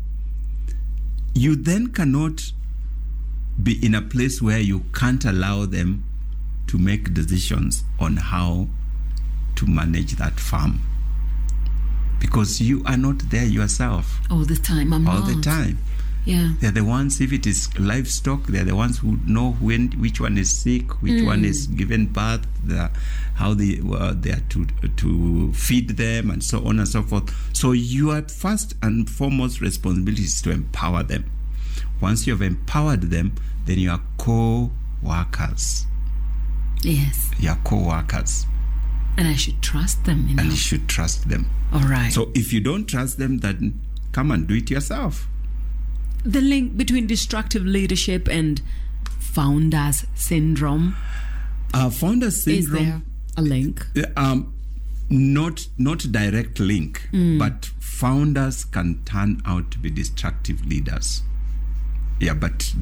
you 1.34 1.56
then 1.56 1.88
cannot 1.88 2.52
be 3.62 3.84
in 3.84 3.94
a 3.94 4.02
place 4.02 4.40
where 4.40 4.60
you 4.60 4.84
can't 4.92 5.24
allow 5.24 5.64
them 5.66 6.04
to 6.66 6.78
make 6.78 7.12
decisions 7.14 7.84
on 7.98 8.16
how 8.16 8.68
to 9.56 9.66
manage 9.66 10.12
that 10.16 10.38
farm 10.38 10.80
because 12.20 12.60
you 12.60 12.82
are 12.86 12.96
not 12.96 13.18
there 13.30 13.44
yourself 13.46 14.20
All 14.30 14.44
the 14.44 14.56
time. 14.56 14.92
I'm 14.92 15.08
all 15.08 15.20
not. 15.20 15.34
the 15.34 15.40
time 15.42 15.78
Yeah. 16.26 16.52
they're 16.60 16.70
the 16.70 16.84
ones 16.84 17.20
if 17.20 17.32
it 17.32 17.46
is 17.46 17.68
livestock 17.78 18.46
they're 18.46 18.62
the 18.64 18.76
ones 18.76 18.98
who 18.98 19.18
know 19.26 19.52
when 19.52 19.92
which 19.92 20.20
one 20.20 20.36
is 20.36 20.54
sick 20.54 21.00
which 21.02 21.24
one 21.24 21.44
is 21.46 21.66
given 21.66 22.06
birth 22.06 22.46
the, 22.62 22.90
how 23.36 23.54
they 23.54 23.80
uh, 23.90 24.12
they 24.14 24.32
are 24.32 24.42
to 24.50 24.66
to 24.96 25.52
feed 25.54 25.88
them 25.96 26.30
and 26.30 26.44
so 26.44 26.64
on 26.66 26.78
and 26.78 26.86
so 26.88 27.02
forth 27.02 27.34
so 27.56 27.72
your 27.72 28.20
first 28.28 28.74
and 28.82 29.08
foremost 29.08 29.60
responsibility 29.62 30.24
is 30.24 30.42
to 30.42 30.50
empower 30.50 31.02
them 31.02 31.24
once 32.02 32.26
you 32.26 32.34
have 32.34 32.42
empowered 32.42 33.02
them 33.10 33.32
then 33.64 33.78
you 33.78 33.90
are 33.90 34.02
co-workers 34.18 35.86
Yes. 36.82 37.30
you 37.38 37.48
are 37.50 37.58
co-workers 37.64 38.46
And 39.16 39.26
I 39.28 39.34
should 39.34 39.60
trust 39.62 40.04
them. 40.04 40.26
You 40.28 40.36
know? 40.36 40.42
and 40.42 40.50
you 40.52 40.56
should 40.56 40.88
trust 40.88 41.28
them 41.28 41.46
All 41.72 41.80
right. 41.80 42.12
so 42.12 42.30
if 42.34 42.52
you 42.52 42.60
don't 42.60 42.86
trust 42.86 43.18
them 43.18 43.38
then 43.38 43.80
come 44.12 44.30
and 44.30 44.46
do 44.46 44.54
it 44.54 44.70
yourself 44.70 45.28
the 46.24 46.40
link 46.40 46.76
between 46.76 47.06
destructive 47.06 47.64
leadership 47.64 48.28
and 48.28 48.60
founders 49.18 50.06
syndrome 50.14 50.96
uh, 51.72 51.88
founder 51.90 52.30
syndrome 52.30 52.76
is 52.78 52.84
there 52.86 53.02
a 53.36 53.42
link? 53.42 53.86
um, 54.16 54.52
not 55.08 55.66
not 55.78 55.98
direct 56.12 56.60
link, 56.60 57.08
but 57.38 57.66
founders 57.80 58.64
can 58.64 59.02
turn 59.04 59.40
out 59.44 59.70
to 59.72 59.78
be 59.78 59.90
destructive 59.90 60.64
leaders. 60.66 61.22
Yeah, 62.20 62.34
but 62.34 62.72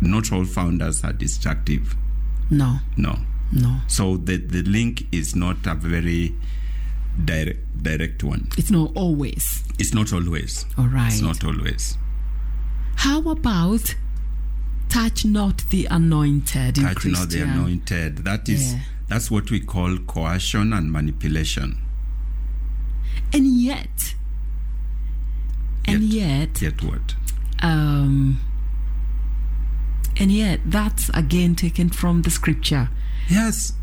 not 0.00 0.32
all 0.32 0.44
founders 0.44 1.04
are 1.04 1.12
destructive. 1.12 1.96
No. 2.50 2.78
No. 2.96 3.18
No. 3.52 3.80
So 3.88 4.16
the 4.16 4.36
the 4.36 4.62
link 4.62 5.06
is 5.12 5.34
not 5.34 5.56
a 5.66 5.74
very 5.74 6.34
direct 7.24 7.82
direct 7.82 8.22
one. 8.24 8.48
It's 8.58 8.70
not 8.70 8.92
always. 8.94 9.64
It's 9.78 9.94
not 9.94 10.12
always. 10.12 10.66
All 10.76 10.86
right. 10.86 11.12
It's 11.12 11.22
not 11.22 11.44
always. 11.44 11.96
How 12.96 13.20
about 13.30 13.94
touch 14.88 15.24
not 15.24 15.64
the 15.70 15.86
anointed 15.90 16.78
in 16.78 16.84
Touch 16.84 17.04
not 17.06 17.30
the 17.30 17.42
anointed. 17.42 18.18
That 18.24 18.48
is 18.48 18.72
Yeah. 18.74 18.80
that's 19.08 19.30
what 19.30 19.50
we 19.50 19.60
call 19.60 19.96
coercion 19.98 20.72
and 20.72 20.90
manipulation. 20.92 21.78
And 23.32 23.46
yet, 23.60 24.14
and 25.86 26.02
yet, 26.02 26.60
Yet 26.60 26.82
what? 26.82 27.14
um, 27.60 28.40
and 30.16 30.32
yet, 30.32 30.60
that's 30.66 31.08
again 31.14 31.54
taken 31.54 31.88
from 31.90 32.22
the 32.22 32.30
scripture. 32.30 32.90
Yes. 33.28 33.74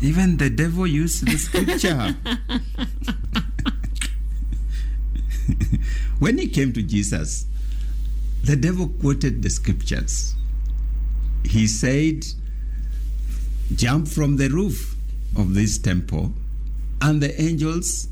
Even 0.00 0.38
the 0.38 0.50
devil 0.50 0.86
used 0.86 1.26
the 1.26 1.36
scripture. 1.38 2.16
when 6.18 6.38
he 6.38 6.48
came 6.48 6.72
to 6.72 6.82
Jesus, 6.82 7.46
the 8.44 8.56
devil 8.56 8.88
quoted 9.00 9.42
the 9.42 9.48
scriptures. 9.50 10.34
He 11.44 11.66
said, 11.66 12.26
Jump 13.74 14.06
from 14.08 14.36
the 14.36 14.48
roof 14.48 14.96
of 15.36 15.54
this 15.54 15.78
temple, 15.78 16.32
and 17.00 17.22
the 17.22 17.40
angels 17.40 18.08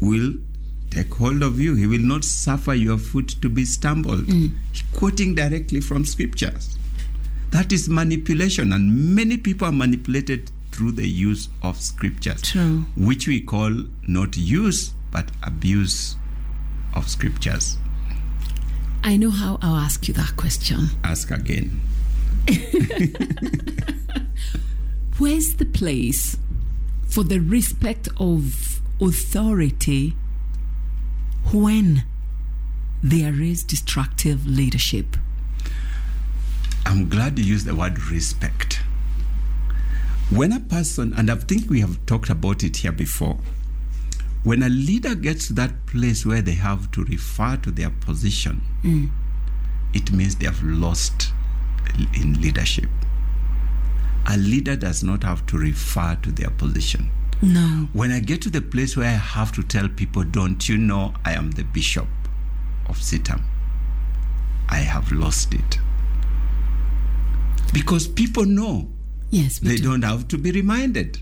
will 0.00 0.34
take 0.90 1.12
hold 1.12 1.42
of 1.42 1.60
you. 1.60 1.74
He 1.74 1.86
will 1.86 1.98
not 1.98 2.24
suffer 2.24 2.74
your 2.74 2.98
foot 2.98 3.28
to 3.42 3.48
be 3.48 3.64
stumbled. 3.64 4.26
Mm. 4.26 4.52
Quoting 4.94 5.34
directly 5.34 5.80
from 5.80 6.04
scriptures. 6.04 6.78
That 7.50 7.72
is 7.72 7.88
manipulation, 7.88 8.72
and 8.72 9.14
many 9.14 9.36
people 9.38 9.68
are 9.68 9.72
manipulated 9.72 10.50
through 10.70 10.92
the 10.92 11.08
use 11.08 11.48
of 11.62 11.80
scriptures, 11.80 12.42
True. 12.42 12.84
which 12.96 13.26
we 13.26 13.40
call 13.40 13.72
not 14.06 14.36
use 14.36 14.92
but 15.10 15.30
abuse 15.42 16.16
of 16.94 17.08
scriptures. 17.08 17.78
I 19.06 19.16
know 19.16 19.30
how 19.30 19.60
I'll 19.62 19.76
ask 19.76 20.08
you 20.08 20.14
that 20.14 20.34
question. 20.36 20.88
Ask 21.04 21.30
again. 21.30 21.80
Where's 25.18 25.54
the 25.54 25.64
place 25.64 26.36
for 27.06 27.22
the 27.22 27.38
respect 27.38 28.08
of 28.18 28.80
authority 29.00 30.16
when 31.52 32.02
there 33.00 33.40
is 33.40 33.62
destructive 33.62 34.44
leadership? 34.44 35.16
I'm 36.84 37.08
glad 37.08 37.38
you 37.38 37.44
used 37.44 37.66
the 37.66 37.76
word 37.76 38.02
respect. 38.10 38.80
When 40.30 40.50
a 40.50 40.58
person, 40.58 41.14
and 41.16 41.30
I 41.30 41.36
think 41.36 41.70
we 41.70 41.78
have 41.78 42.04
talked 42.06 42.28
about 42.28 42.64
it 42.64 42.78
here 42.78 42.90
before, 42.90 43.38
when 44.46 44.62
a 44.62 44.68
leader 44.68 45.16
gets 45.16 45.48
to 45.48 45.54
that 45.54 45.86
place 45.86 46.24
where 46.24 46.40
they 46.40 46.52
have 46.52 46.88
to 46.92 47.02
refer 47.02 47.56
to 47.56 47.72
their 47.72 47.90
position, 47.90 48.62
mm. 48.84 49.10
it 49.92 50.12
means 50.12 50.36
they 50.36 50.46
have 50.46 50.62
lost 50.62 51.32
in 52.14 52.40
leadership. 52.40 52.88
A 54.26 54.36
leader 54.36 54.76
does 54.76 55.02
not 55.02 55.24
have 55.24 55.44
to 55.46 55.58
refer 55.58 56.16
to 56.22 56.30
their 56.30 56.50
position. 56.50 57.10
No. 57.42 57.88
When 57.92 58.12
I 58.12 58.20
get 58.20 58.40
to 58.42 58.50
the 58.50 58.60
place 58.62 58.96
where 58.96 59.08
I 59.08 59.14
have 59.14 59.50
to 59.50 59.64
tell 59.64 59.88
people, 59.88 60.22
don't 60.22 60.68
you 60.68 60.78
know 60.78 61.14
I 61.24 61.32
am 61.32 61.50
the 61.50 61.64
bishop 61.64 62.06
of 62.88 62.98
Sitam? 62.98 63.42
I 64.68 64.76
have 64.76 65.10
lost 65.10 65.54
it. 65.54 65.80
Because 67.72 68.06
people 68.06 68.44
know 68.44 68.92
Yes, 69.30 69.58
they 69.58 69.74
do. 69.74 69.82
don't 69.82 70.02
have 70.02 70.28
to 70.28 70.38
be 70.38 70.52
reminded. 70.52 71.20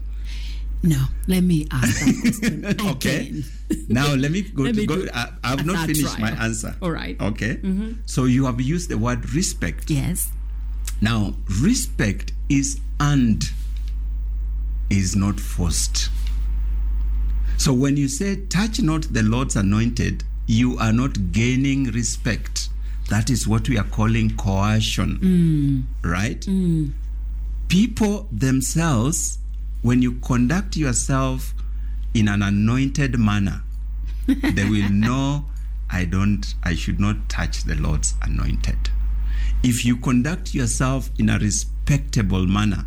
No, 0.85 1.03
let 1.27 1.43
me 1.43 1.67
ask 1.71 1.99
that 2.05 2.77
question 2.79 2.89
Okay. 2.91 3.43
now 3.89 4.15
let 4.15 4.31
me 4.31 4.43
go 4.43 4.63
Let 4.69 4.75
to 4.75 4.81
me 4.81 4.87
go. 4.87 5.07
I, 5.15 5.31
I've 5.43 5.65
not 5.65 5.87
finished 5.87 6.19
my 6.19 6.31
answer. 6.33 6.77
All 6.83 6.91
right. 6.91 7.19
Okay. 7.21 7.57
Mm-hmm. 7.57 7.93
So 8.05 8.25
you 8.27 8.45
have 8.45 8.61
used 8.61 8.91
the 8.91 8.99
word 8.99 9.33
respect. 9.35 9.89
Yes. 9.91 10.31
Now, 11.01 11.35
respect 11.63 12.33
is 12.51 12.81
earned, 13.01 13.45
is 14.91 15.17
not 15.17 15.41
forced. 15.41 16.11
So 17.57 17.73
when 17.73 17.97
you 17.97 18.09
say, 18.09 18.37
touch 18.47 18.81
not 18.83 19.13
the 19.13 19.23
Lord's 19.23 19.57
anointed, 19.57 20.25
you 20.47 20.77
are 20.79 20.93
not 20.93 21.33
gaining 21.33 21.85
respect. 21.85 22.69
That 23.09 23.31
is 23.31 23.49
what 23.49 23.69
we 23.69 23.79
are 23.79 23.85
calling 23.85 24.37
coercion. 24.37 25.19
Mm. 26.03 26.11
Right? 26.11 26.41
Mm. 26.43 26.93
People 27.69 28.29
themselves, 28.31 29.39
when 29.85 30.01
you 30.01 30.13
conduct 30.21 30.79
yourself 30.79 31.53
in 32.15 32.27
an 32.27 32.43
anointed 32.43 33.19
manner, 33.19 33.63
they 34.27 34.65
will 34.65 34.89
know 34.89 35.45
I 35.91 36.07
don't, 36.07 36.55
I 36.63 36.75
should 36.75 36.99
not 36.99 37.29
touch 37.29 37.65
the 37.65 37.75
Lord's 37.75 38.15
anointed. 38.23 38.79
If 39.63 39.85
you 39.85 39.99
conduct 39.99 40.55
yourself 40.55 41.11
in 41.19 41.29
a 41.29 41.39
respectable 41.39 42.47
manner, 42.47 42.87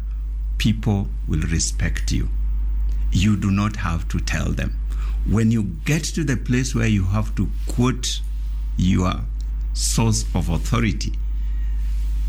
people 0.58 1.08
will 1.28 1.42
respect 1.42 2.12
you. 2.12 2.30
You 3.12 3.38
do 3.38 3.52
not 3.52 3.76
have 3.76 4.08
to 4.08 4.20
tell 4.20 4.52
them. 4.52 4.80
When 5.30 5.52
you 5.52 5.66
get 5.86 6.04
to 6.04 6.24
the 6.24 6.36
place 6.36 6.74
where 6.74 6.88
you 6.88 7.04
have 7.04 7.36
to 7.36 7.48
quote 7.68 8.22
your 8.76 9.22
source 9.74 10.26
of 10.34 10.50
authority, 10.50 11.14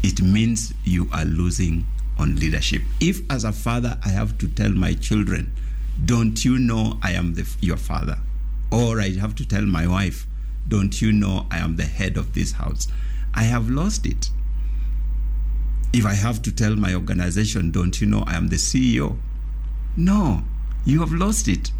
it 0.02 0.20
means 0.20 0.74
you 0.84 1.08
are 1.10 1.24
losing 1.24 1.86
on 2.18 2.36
leadership. 2.36 2.82
If, 3.00 3.20
as 3.30 3.44
a 3.44 3.52
father, 3.52 3.98
I 4.04 4.08
have 4.08 4.38
to 4.38 4.48
tell 4.48 4.70
my 4.70 4.94
children, 4.94 5.52
don't 6.04 6.44
you 6.44 6.58
know 6.58 6.98
I 7.02 7.12
am 7.12 7.34
the, 7.34 7.48
your 7.60 7.76
father? 7.76 8.18
Or 8.70 9.00
I 9.00 9.10
have 9.16 9.34
to 9.36 9.46
tell 9.46 9.62
my 9.62 9.86
wife, 9.86 10.26
don't 10.66 11.00
you 11.00 11.12
know 11.12 11.46
I 11.50 11.58
am 11.58 11.76
the 11.76 11.84
head 11.84 12.16
of 12.16 12.34
this 12.34 12.52
house? 12.52 12.88
I 13.34 13.44
have 13.44 13.70
lost 13.70 14.06
it. 14.06 14.30
If 15.92 16.04
I 16.04 16.14
have 16.14 16.42
to 16.42 16.52
tell 16.52 16.76
my 16.76 16.94
organization, 16.94 17.70
don't 17.70 18.00
you 18.00 18.06
know 18.06 18.24
I 18.26 18.36
am 18.36 18.48
the 18.48 18.56
CEO? 18.56 19.16
No, 19.96 20.42
you 20.84 21.00
have 21.00 21.12
lost 21.12 21.48
it. 21.48 21.72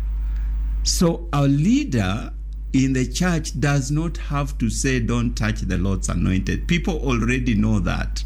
So 0.83 1.29
our 1.33 1.47
leader 1.47 2.33
in 2.73 2.93
the 2.95 3.07
church 3.07 3.59
does 3.61 3.91
not 3.91 4.17
have 4.17 4.57
to 4.59 4.71
say, 4.71 5.01
don't 5.01 5.35
touch 5.35 5.61
the 5.61 5.79
Lord's 5.79 6.09
anointed. 6.09 6.67
People 6.67 6.99
already 6.99 7.55
know 7.55 7.81
that. 7.81 8.25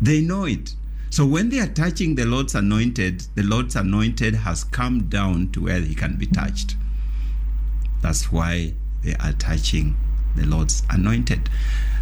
They 0.00 0.20
know 0.20 0.44
it. 0.44 0.74
So 1.10 1.26
when 1.26 1.48
they 1.48 1.58
are 1.58 1.66
touching 1.66 2.14
the 2.14 2.24
Lord's 2.24 2.54
anointed, 2.54 3.24
the 3.34 3.42
Lord's 3.42 3.74
anointed 3.76 4.36
has 4.36 4.64
come 4.64 5.08
down 5.08 5.50
to 5.52 5.62
where 5.62 5.80
he 5.80 5.94
can 5.94 6.16
be 6.16 6.26
touched. 6.26 6.76
That's 8.00 8.30
why 8.32 8.74
they 9.02 9.14
are 9.14 9.32
touching 9.32 9.96
the 10.36 10.46
Lord's 10.46 10.84
anointed. 10.88 11.50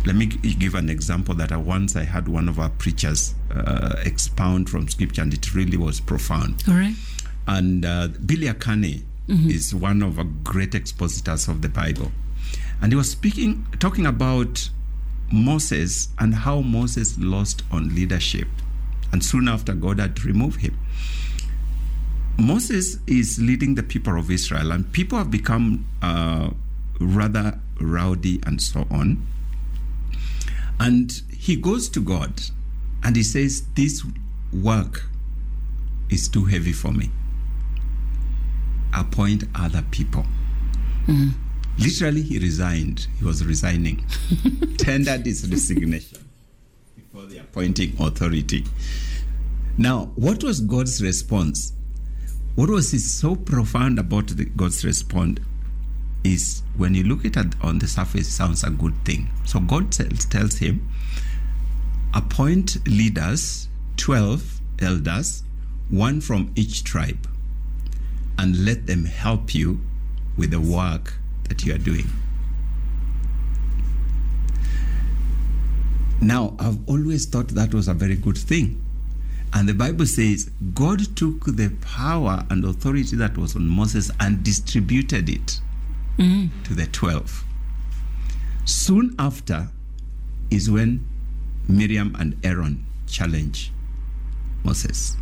Let 0.04 0.14
me 0.14 0.26
give 0.26 0.74
an 0.74 0.90
example 0.90 1.34
that 1.36 1.50
I 1.52 1.56
once 1.56 1.96
I 1.96 2.04
had 2.04 2.28
one 2.28 2.48
of 2.48 2.58
our 2.58 2.68
preachers 2.68 3.34
uh, 3.50 3.96
expound 4.04 4.68
from 4.70 4.88
scripture, 4.88 5.22
and 5.22 5.32
it 5.32 5.54
really 5.54 5.76
was 5.76 6.00
profound. 6.00 6.62
All 6.68 6.74
right. 6.74 6.94
And 7.46 7.84
uh, 7.84 8.08
Billy 8.24 8.46
Akane 8.46 9.02
is 9.50 9.74
one 9.74 10.02
of 10.02 10.16
the 10.16 10.24
great 10.24 10.74
expositors 10.74 11.48
of 11.48 11.60
the 11.62 11.68
Bible. 11.68 12.12
And 12.80 12.92
he 12.92 12.96
was 12.96 13.10
speaking, 13.10 13.66
talking 13.78 14.06
about 14.06 14.70
Moses 15.32 16.08
and 16.18 16.34
how 16.34 16.60
Moses 16.60 17.18
lost 17.18 17.62
on 17.70 17.94
leadership. 17.94 18.48
And 19.12 19.24
soon 19.24 19.48
after, 19.48 19.72
God 19.74 20.00
had 20.00 20.24
removed 20.24 20.60
him. 20.60 20.78
Moses 22.38 22.98
is 23.06 23.40
leading 23.40 23.74
the 23.74 23.82
people 23.82 24.18
of 24.18 24.30
Israel, 24.30 24.70
and 24.70 24.90
people 24.92 25.18
have 25.18 25.30
become 25.30 25.86
uh, 26.02 26.50
rather 27.00 27.58
rowdy 27.80 28.40
and 28.46 28.62
so 28.62 28.86
on. 28.90 29.26
And 30.78 31.20
he 31.36 31.56
goes 31.56 31.88
to 31.90 32.00
God 32.00 32.40
and 33.02 33.16
he 33.16 33.24
says, 33.24 33.66
This 33.74 34.04
work 34.52 35.06
is 36.10 36.28
too 36.28 36.44
heavy 36.44 36.72
for 36.72 36.92
me. 36.92 37.10
Appoint 38.94 39.44
other 39.54 39.82
people. 39.90 40.24
Literally, 41.78 42.22
he 42.22 42.38
resigned. 42.38 43.08
He 43.18 43.24
was 43.24 43.44
resigning, 43.44 44.04
tendered 44.78 45.26
his 45.26 45.48
resignation 45.48 46.27
the 47.28 47.38
appointing 47.38 47.94
authority. 48.00 48.64
Now, 49.76 50.10
what 50.16 50.42
was 50.42 50.60
God's 50.60 51.02
response? 51.02 51.72
What 52.54 52.70
was 52.70 52.90
so 53.14 53.36
profound 53.36 53.98
about 53.98 54.28
the, 54.28 54.46
God's 54.46 54.84
response 54.84 55.40
is 56.24 56.62
when 56.76 56.94
you 56.94 57.04
look 57.04 57.24
at 57.24 57.36
it 57.36 57.54
on 57.62 57.78
the 57.78 57.86
surface, 57.86 58.28
it 58.28 58.32
sounds 58.32 58.64
a 58.64 58.70
good 58.70 58.94
thing. 59.04 59.28
So 59.44 59.60
God 59.60 59.92
tells, 59.92 60.24
tells 60.24 60.56
him, 60.56 60.88
appoint 62.14 62.86
leaders, 62.88 63.68
12 63.98 64.60
elders, 64.80 65.44
one 65.90 66.20
from 66.20 66.52
each 66.56 66.82
tribe, 66.82 67.28
and 68.38 68.64
let 68.64 68.86
them 68.86 69.04
help 69.04 69.54
you 69.54 69.80
with 70.36 70.50
the 70.50 70.60
work 70.60 71.14
that 71.48 71.64
you 71.64 71.74
are 71.74 71.78
doing. 71.78 72.06
Now, 76.20 76.54
I've 76.58 76.78
always 76.88 77.26
thought 77.26 77.48
that 77.48 77.72
was 77.72 77.88
a 77.88 77.94
very 77.94 78.16
good 78.16 78.38
thing. 78.38 78.82
And 79.52 79.68
the 79.68 79.74
Bible 79.74 80.06
says 80.06 80.50
God 80.74 81.16
took 81.16 81.44
the 81.46 81.70
power 81.80 82.44
and 82.50 82.64
authority 82.64 83.16
that 83.16 83.38
was 83.38 83.56
on 83.56 83.66
Moses 83.68 84.10
and 84.20 84.42
distributed 84.42 85.28
it 85.28 85.60
mm. 86.18 86.50
to 86.64 86.74
the 86.74 86.86
12. 86.86 87.44
Soon 88.64 89.14
after 89.18 89.68
is 90.50 90.70
when 90.70 91.06
Miriam 91.68 92.14
and 92.18 92.36
Aaron 92.44 92.84
challenge 93.06 93.72
Moses. 94.64 95.16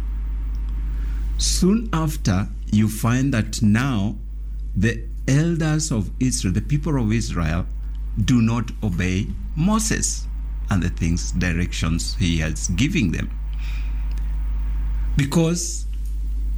Soon 1.38 1.88
after, 1.92 2.48
you 2.72 2.88
find 2.88 3.32
that 3.34 3.62
now 3.62 4.16
the 4.74 5.02
elders 5.28 5.92
of 5.92 6.10
Israel, 6.18 6.54
the 6.54 6.62
people 6.62 7.00
of 7.00 7.12
Israel, 7.12 7.66
do 8.24 8.40
not 8.40 8.70
obey 8.82 9.26
Moses 9.54 10.26
and 10.70 10.82
the 10.82 10.88
things, 10.88 11.32
directions 11.32 12.16
he 12.16 12.38
has 12.38 12.68
giving 12.68 13.12
them. 13.12 13.30
Because 15.16 15.86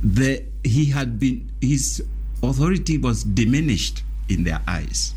the 0.02 0.44
he 0.64 0.86
had 0.86 1.18
been 1.18 1.50
his 1.60 2.02
authority 2.42 2.98
was 2.98 3.24
diminished 3.24 4.02
in 4.28 4.44
their 4.44 4.60
eyes. 4.66 5.14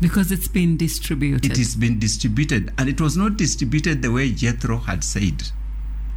Because 0.00 0.30
it's 0.30 0.48
been 0.48 0.76
distributed. 0.76 1.50
It 1.50 1.56
has 1.56 1.74
been 1.74 1.98
distributed, 1.98 2.72
and 2.76 2.88
it 2.88 3.00
was 3.00 3.16
not 3.16 3.36
distributed 3.36 4.02
the 4.02 4.12
way 4.12 4.30
Jethro 4.30 4.78
had 4.78 5.02
said. 5.02 5.50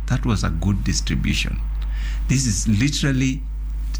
That 0.08 0.26
was 0.26 0.44
a 0.44 0.50
good 0.50 0.84
distribution. 0.84 1.62
This 2.28 2.46
is 2.46 2.68
literally 2.68 3.42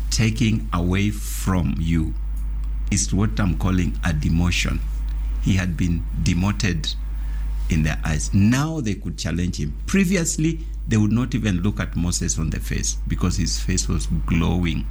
taking 0.10 0.68
away 0.74 1.12
from 1.12 1.76
you. 1.80 2.14
It's 2.92 3.14
what 3.14 3.40
I'm 3.40 3.58
calling 3.58 3.94
a 4.04 4.10
demotion. 4.10 4.80
He 5.44 5.54
had 5.54 5.78
been 5.78 6.04
demoted 6.24 6.96
in 7.70 7.84
their 7.84 8.00
eyes. 8.04 8.34
Now 8.34 8.82
they 8.82 8.96
could 8.96 9.18
challenge 9.18 9.58
him. 9.58 9.74
Previously, 9.86 10.60
they 10.88 10.98
would 10.98 11.12
not 11.12 11.36
even 11.36 11.62
look 11.62 11.80
at 11.80 11.96
Moses 11.96 12.40
on 12.40 12.50
the 12.50 12.60
face 12.60 12.98
because 13.08 13.38
his 13.38 13.60
face 13.60 13.88
was 13.88 14.08
glowing. 14.26 14.86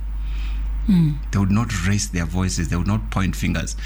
They 1.33 1.39
would 1.39 1.51
not 1.51 1.87
raise 1.87 2.09
their 2.11 2.25
voices, 2.25 2.69
they 2.71 2.77
would 2.77 2.87
not 2.87 3.11
point 3.11 3.37
fingers. 3.37 3.77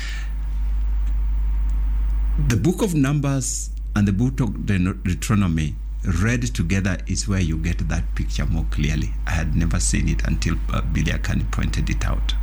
The 2.48 2.56
book 2.56 2.80
of 2.80 2.94
Numbers 2.94 3.70
and 3.96 4.06
the 4.06 4.12
book 4.12 4.40
of 4.40 4.66
Deuteronomy 4.66 5.74
read 6.04 6.42
together 6.54 6.98
is 7.06 7.28
where 7.28 7.40
you 7.40 7.58
get 7.58 7.88
that 7.88 8.14
picture 8.14 8.46
more 8.46 8.66
clearly. 8.70 9.12
I 9.26 9.30
had 9.30 9.56
never 9.56 9.80
seen 9.80 10.08
it 10.08 10.24
until 10.26 10.56
uh, 10.72 10.80
Billy 10.80 11.12
Akani 11.12 11.50
pointed 11.50 11.90
it 11.90 12.04
out. 12.04 12.34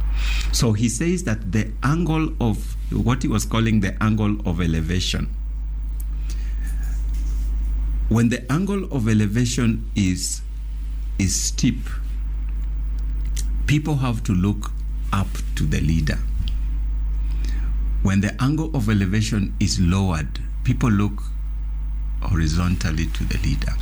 So 0.52 0.74
he 0.74 0.90
says 0.90 1.24
that 1.24 1.52
the 1.52 1.72
angle 1.84 2.34
of 2.42 2.76
what 2.92 3.22
he 3.24 3.30
was 3.30 3.46
calling 3.46 3.80
the 3.80 4.02
angle 4.04 4.38
of 4.46 4.62
elevation. 4.62 5.30
When 8.10 8.30
the 8.30 8.52
angle 8.52 8.86
of 8.92 9.08
elevation 9.08 9.90
is 9.96 10.42
is 11.20 11.36
steep, 11.36 11.78
people 13.68 13.98
have 13.98 14.24
to 14.24 14.34
look 14.34 14.72
up 15.14 15.28
to 15.56 15.64
the 15.64 15.80
leader. 15.80 16.18
When 18.02 18.22
the 18.22 18.36
angle 18.42 18.76
of 18.76 18.90
elevation 18.90 19.54
is 19.60 19.80
lowered, 19.80 20.40
people 20.64 20.90
look 20.90 21.22
horizontally 22.22 23.06
to 23.08 23.24
the 23.26 23.38
leader. 23.40 23.74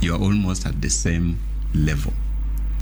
You 0.00 0.14
are 0.16 0.20
almost 0.20 0.66
at 0.66 0.82
the 0.82 0.90
same 0.90 1.38
level. 1.72 2.14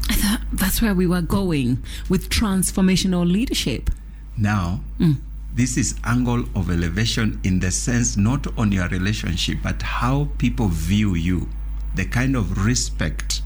I 0.09 0.15
thought 0.15 0.41
that's 0.51 0.81
where 0.81 0.95
we 0.95 1.07
were 1.07 1.21
going 1.21 1.83
with 2.09 2.31
transformational 2.31 3.31
leadership. 3.31 3.91
Now, 4.39 4.81
mm. 4.99 5.17
This 5.55 5.77
is 5.77 5.95
angle 6.05 6.45
of 6.55 6.71
elevation 6.71 7.41
in 7.45 7.59
the 7.61 7.71
sense 7.71 8.17
not 8.17 8.47
on 8.59 8.73
your 8.73 8.89
relationship, 8.89 9.59
but 9.63 9.83
how 9.83 10.29
people 10.39 10.69
view 10.69 11.15
you, 11.15 11.49
the 11.95 12.05
kind 12.05 12.37
of 12.37 12.65
respect 12.65 13.43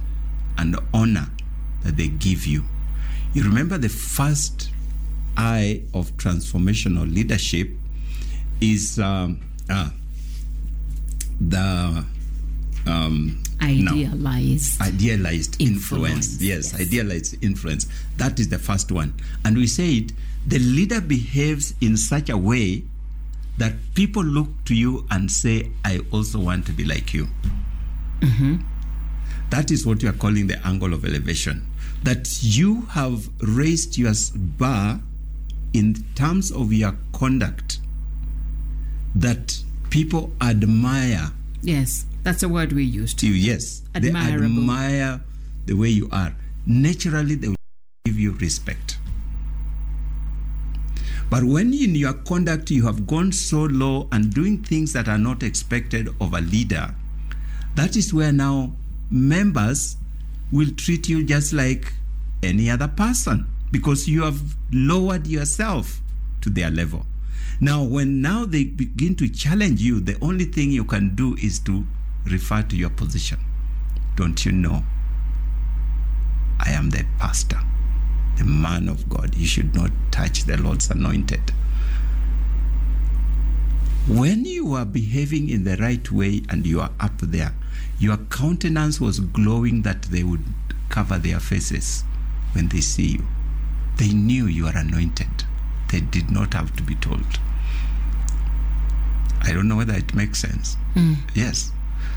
and 0.59 0.77
honor 0.93 1.29
that 1.83 1.97
they 1.97 2.09
give 2.09 2.47
you. 2.47 2.65
You 3.33 3.43
remember 3.43 3.79
the 3.79 3.89
first 3.89 4.71
eye 5.37 5.83
of 5.93 6.17
transformational 6.17 7.13
leadership 7.13 7.71
is 8.61 8.99
um, 8.99 9.41
ah, 9.69 9.93
the 11.41 12.05
um, 12.87 13.43
no. 13.61 13.93
Idealized. 13.93 14.81
idealized 14.83 15.61
influence. 15.61 16.35
Influence, 16.35 16.43
Yes, 16.43 16.73
yes. 16.73 16.81
idealized 16.81 17.43
influence. 17.43 17.87
That 18.19 18.39
is 18.39 18.49
the 18.51 18.59
first 18.59 18.93
one. 18.93 19.15
And 19.45 19.57
we 19.57 19.67
said 19.67 20.13
the 20.47 20.59
leader 20.59 21.01
behaves 21.01 21.75
in 21.81 21.97
such 21.97 22.29
a 22.29 22.37
way 22.37 22.85
that 23.59 23.73
people 23.95 24.23
look 24.25 24.49
to 24.67 24.75
you 24.75 25.07
and 25.11 25.31
say, 25.31 25.71
I 25.85 26.01
also 26.11 26.39
want 26.41 26.67
to 26.67 26.73
be 26.73 26.85
like 26.85 27.15
you. 27.15 27.29
Mm-hmm. 28.21 28.57
That 29.51 29.71
is 29.71 29.87
what 29.87 30.03
you 30.03 30.09
are 30.09 30.13
calling 30.15 30.47
the 30.49 30.65
angle 30.67 30.93
of 30.93 31.05
elevation. 31.05 31.67
That 32.03 32.43
you 32.43 32.83
have 32.91 33.29
raised 33.41 33.97
your 33.97 34.13
bar 34.35 35.01
in 35.73 36.05
terms 36.15 36.51
of 36.51 36.73
your 36.73 36.97
conduct, 37.13 37.79
that 39.15 39.59
people 39.91 40.33
admire 40.41 41.31
Yes, 41.63 42.05
that's 42.23 42.43
a 42.43 42.49
word 42.49 42.73
we 42.73 42.85
used. 42.85 43.23
you. 43.23 43.33
Yes, 43.33 43.83
they 43.95 44.09
admire 44.09 45.21
the 45.67 45.75
way 45.75 45.89
you 45.89 46.09
are. 46.13 46.35
Naturally, 46.67 47.37
they 47.37 47.49
will 47.49 47.57
give 48.05 48.19
you 48.19 48.33
respect. 48.33 48.94
But 51.31 51.45
when 51.45 51.73
in 51.73 51.95
your 51.95 52.13
conduct 52.13 52.71
you 52.71 52.85
have 52.87 53.07
gone 53.07 53.33
so 53.33 53.65
low 53.65 54.09
and 54.13 54.33
doing 54.33 54.63
things 54.63 54.93
that 54.93 55.09
are 55.09 55.19
not 55.19 55.43
expected 55.43 56.09
of 56.21 56.33
a 56.35 56.41
leader, 56.41 56.95
that 57.75 57.97
is 57.97 58.15
where 58.15 58.33
now 58.33 58.73
members 59.11 59.97
will 60.53 60.71
treat 60.77 61.09
you 61.09 61.25
just 61.25 61.53
like 61.53 61.93
any 62.43 62.71
other 62.71 62.89
person 62.89 63.47
because 63.73 64.09
you 64.09 64.23
have 64.23 64.41
lowered 64.73 65.27
yourself 65.27 66.01
to 66.41 66.51
their 66.51 66.71
level. 66.71 67.05
Now, 67.61 67.83
when 67.83 68.21
now 68.21 68.45
they 68.45 68.65
begin 68.65 69.15
to 69.17 69.29
challenge 69.29 69.81
you, 69.81 70.01
the 70.01 70.17
only 70.21 70.45
thing 70.45 70.71
you 70.71 70.85
can 70.85 71.15
do 71.15 71.35
is 71.37 71.59
to 71.61 71.85
refer 72.27 72.63
to 72.63 72.77
your 72.77 72.91
position. 72.91 73.39
Don't 74.17 74.45
you 74.45 74.53
know? 74.53 74.85
I 76.61 76.71
am 76.71 76.91
the 76.91 77.05
pastor, 77.19 77.59
the 78.37 78.45
man 78.45 78.89
of 78.89 79.09
God. 79.09 79.35
You 79.35 79.47
should 79.47 79.75
not 79.75 79.91
touch 80.11 80.45
the 80.45 80.57
Lord's 80.57 80.91
anointed. 80.91 81.53
When 84.07 84.45
you 84.45 84.75
are 84.75 84.85
behaving 84.85 85.49
in 85.49 85.65
the 85.65 85.77
right 85.79 86.11
way 86.11 86.43
and 86.49 86.67
you 86.67 86.81
are 86.81 86.91
up 87.01 87.19
there, 87.19 87.55
your 87.99 88.19
countenance 88.19 89.01
was 89.01 89.21
glowing 89.21 89.83
that 89.83 90.03
they 90.03 90.23
would 90.23 90.45
cover 90.91 91.19
their 91.19 91.41
faces 91.41 92.05
when 92.53 92.69
they 92.69 92.81
see 92.81 93.13
you. 93.13 93.25
They 93.97 94.13
knew 94.13 94.47
you 94.47 94.67
are 94.67 94.77
anointed. 94.77 95.45
They 95.91 96.01
did 96.01 96.31
not 96.31 96.55
have 96.55 96.75
to 96.77 96.83
be 96.83 96.97
told. 96.97 97.25
I 99.41 99.53
don't 99.53 99.69
know 99.69 99.77
whether 99.77 99.95
it 99.95 100.15
makes 100.15 100.41
sense. 100.41 100.77
Mm. 100.95 101.17
Yes. 101.35 101.71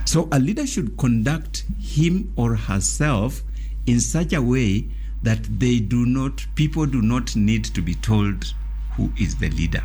So 0.05 0.27
a 0.31 0.39
leader 0.39 0.65
should 0.65 0.97
conduct 0.97 1.63
him 1.79 2.33
or 2.35 2.55
herself 2.55 3.43
in 3.85 3.99
such 3.99 4.33
a 4.33 4.41
way 4.41 4.89
that 5.23 5.59
they 5.59 5.79
do 5.79 6.05
not 6.05 6.45
people 6.55 6.85
do 6.85 7.01
not 7.01 7.35
need 7.35 7.65
to 7.65 7.81
be 7.81 7.95
told 7.95 8.53
who 8.95 9.11
is 9.17 9.35
the 9.37 9.49
leader. 9.49 9.83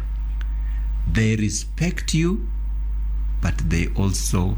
They 1.10 1.36
respect 1.36 2.14
you, 2.14 2.46
but 3.40 3.58
they 3.58 3.88
also 3.96 4.56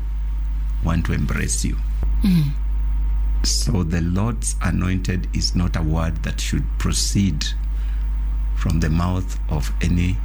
want 0.84 1.06
to 1.06 1.12
embrace 1.12 1.64
you. 1.64 1.76
Mm-hmm. 2.22 3.44
So 3.44 3.82
the 3.82 4.00
Lord's 4.00 4.56
anointed 4.62 5.28
is 5.34 5.54
not 5.54 5.76
a 5.76 5.82
word 5.82 6.22
that 6.22 6.40
should 6.40 6.64
proceed 6.78 7.44
from 8.56 8.80
the 8.80 8.90
mouth 8.90 9.38
of 9.50 9.72
any 9.82 10.16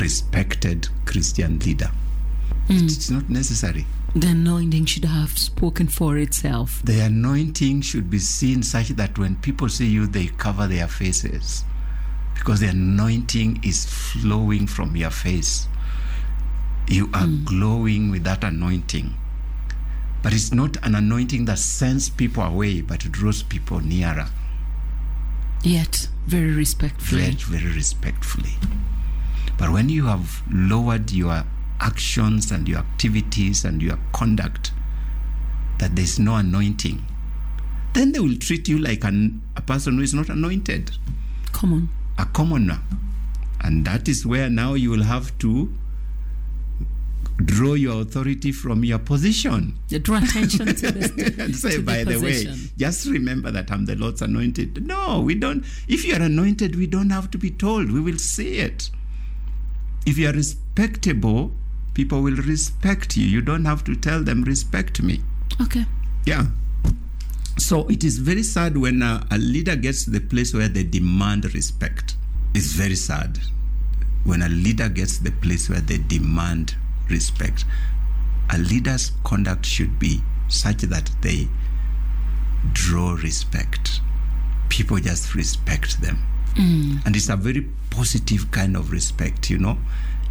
respected 0.00 0.88
Christian 1.04 1.58
leader. 1.60 1.90
It's 2.68 3.08
mm. 3.08 3.12
not 3.12 3.30
necessary. 3.30 3.86
The 4.16 4.28
anointing 4.28 4.86
should 4.86 5.04
have 5.04 5.36
spoken 5.36 5.88
for 5.88 6.16
itself. 6.16 6.80
The 6.82 7.00
anointing 7.00 7.82
should 7.82 8.08
be 8.08 8.18
seen 8.18 8.62
such 8.62 8.88
that 8.88 9.18
when 9.18 9.36
people 9.36 9.68
see 9.68 9.88
you, 9.88 10.06
they 10.06 10.28
cover 10.28 10.66
their 10.66 10.88
faces 10.88 11.64
because 12.34 12.60
the 12.60 12.68
anointing 12.68 13.60
is 13.62 13.84
flowing 13.84 14.66
from 14.66 14.96
your 14.96 15.10
face. 15.10 15.68
You 16.88 17.10
are 17.12 17.26
hmm. 17.26 17.44
glowing 17.44 18.10
with 18.10 18.24
that 18.24 18.42
anointing. 18.42 19.14
But 20.22 20.32
it's 20.32 20.50
not 20.50 20.78
an 20.82 20.94
anointing 20.94 21.44
that 21.44 21.58
sends 21.58 22.08
people 22.08 22.42
away, 22.42 22.80
but 22.80 23.00
draws 23.00 23.42
people 23.42 23.80
nearer. 23.80 24.28
Yet, 25.62 26.08
very 26.26 26.52
respectfully. 26.52 27.20
very, 27.20 27.34
very 27.34 27.74
respectfully. 27.74 28.54
But 29.58 29.72
when 29.72 29.90
you 29.90 30.06
have 30.06 30.40
lowered 30.50 31.10
your 31.10 31.44
actions 31.80 32.50
and 32.50 32.68
your 32.68 32.78
activities 32.78 33.64
and 33.64 33.82
your 33.82 33.98
conduct, 34.12 34.72
that 35.78 35.94
there's 35.96 36.18
no 36.18 36.36
anointing, 36.36 37.04
then 37.92 38.12
they 38.12 38.20
will 38.20 38.36
treat 38.36 38.68
you 38.68 38.78
like 38.78 39.04
an, 39.04 39.42
a 39.56 39.60
person 39.62 39.96
who 39.96 40.02
is 40.02 40.14
not 40.14 40.28
anointed, 40.28 40.90
Come 41.52 41.72
on. 41.72 41.88
a 42.18 42.24
commoner. 42.26 42.80
And 43.60 43.84
that 43.86 44.08
is 44.08 44.24
where 44.26 44.48
now 44.50 44.74
you 44.74 44.90
will 44.90 45.02
have 45.04 45.36
to 45.38 45.72
draw 47.44 47.74
your 47.74 48.00
authority 48.02 48.52
from 48.52 48.84
your 48.84 48.98
position. 48.98 49.78
You 49.88 49.98
draw 49.98 50.18
attention 50.18 50.66
to 50.74 50.90
this. 50.90 51.10
and 51.38 51.54
say, 51.56 51.72
to 51.72 51.76
the 51.78 51.82
by 51.82 52.04
the, 52.04 52.18
way, 52.20 52.46
just 52.76 53.06
remember 53.06 53.50
that 53.50 53.70
I'm 53.70 53.84
the 53.86 53.94
Lord's 53.96 54.22
anointed. 54.22 54.86
No, 54.86 55.20
we 55.20 55.34
don't. 55.34 55.64
If 55.88 56.04
you 56.04 56.14
are 56.14 56.22
anointed, 56.22 56.76
we 56.76 56.86
don't 56.86 57.10
have 57.10 57.30
to 57.32 57.38
be 57.38 57.50
told. 57.50 57.90
We 57.90 58.00
will 58.00 58.18
see 58.18 58.58
it. 58.58 58.90
If 60.06 60.16
you 60.18 60.28
are 60.28 60.32
respectable, 60.32 61.52
people 61.96 62.20
will 62.20 62.36
respect 62.36 63.16
you. 63.16 63.26
You 63.26 63.40
don't 63.40 63.64
have 63.64 63.82
to 63.84 63.96
tell 63.96 64.22
them, 64.22 64.42
respect 64.42 65.00
me. 65.00 65.22
Okay. 65.62 65.86
Yeah. 66.26 66.44
So 67.56 67.88
it 67.88 68.04
is 68.04 68.18
very 68.18 68.42
sad 68.42 68.76
when 68.76 69.00
a, 69.00 69.26
a 69.30 69.38
leader 69.38 69.76
gets 69.76 70.04
to 70.04 70.10
the 70.10 70.20
place 70.20 70.52
where 70.52 70.68
they 70.68 70.82
demand 70.82 71.54
respect. 71.54 72.16
It's 72.54 72.72
very 72.72 72.96
sad 72.96 73.38
when 74.24 74.42
a 74.42 74.48
leader 74.50 74.90
gets 74.90 75.16
to 75.16 75.24
the 75.24 75.30
place 75.30 75.70
where 75.70 75.80
they 75.80 75.96
demand 75.96 76.76
respect. 77.08 77.64
A 78.50 78.58
leader's 78.58 79.12
conduct 79.24 79.64
should 79.64 79.98
be 79.98 80.20
such 80.48 80.82
that 80.82 81.10
they 81.22 81.48
draw 82.74 83.14
respect. 83.14 84.02
People 84.68 84.98
just 84.98 85.34
respect 85.34 86.02
them. 86.02 86.22
Mm. 86.56 87.06
And 87.06 87.16
it's 87.16 87.30
a 87.30 87.36
very 87.36 87.66
positive 87.88 88.50
kind 88.50 88.76
of 88.76 88.92
respect, 88.92 89.48
you 89.48 89.56
know. 89.56 89.78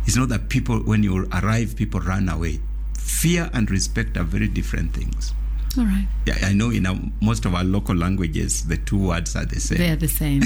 It's 0.06 0.16
not 0.16 0.30
that 0.30 0.50
people, 0.50 0.80
when 0.80 1.04
you 1.04 1.28
arrive, 1.34 1.76
people 1.76 2.00
run 2.00 2.30
away. 2.30 2.60
Fear 2.98 3.50
and 3.54 3.70
respect 3.72 4.18
are 4.18 4.24
very 4.24 4.48
different 4.48 4.94
things. 4.94 5.34
All 5.78 5.84
right. 5.86 6.08
Yeah, 6.26 6.38
I 6.42 6.54
know 6.54 6.70
in 6.72 6.86
our, 6.86 6.96
most 7.22 7.46
of 7.46 7.54
our 7.54 7.64
local 7.64 7.96
languages, 7.96 8.66
the 8.68 8.78
two 8.78 8.98
words 9.08 9.36
are 9.36 9.46
the 9.46 9.60
same. 9.60 9.78
They're 9.80 9.96
the 9.96 10.08
same. 10.08 10.42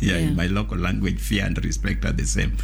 yeah, 0.00 0.16
Yeah. 0.16 0.16
in 0.18 0.36
my 0.36 0.46
local 0.46 0.78
language, 0.78 1.20
fear 1.20 1.44
and 1.44 1.62
respect 1.64 2.04
are 2.04 2.12
the 2.12 2.26
same. 2.26 2.56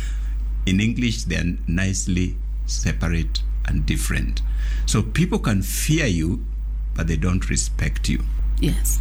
In 0.67 0.81
English, 0.81 1.25
they 1.25 1.37
are 1.37 1.57
nicely 1.69 2.37
separate 2.67 3.43
and 3.67 3.87
different. 3.87 4.43
So 4.87 5.03
people 5.03 5.39
can 5.39 5.63
fear 5.63 6.07
you, 6.07 6.45
but 6.95 7.07
they 7.07 7.17
don't 7.17 7.49
respect 7.49 8.09
you. 8.09 8.23
yes. 8.61 9.01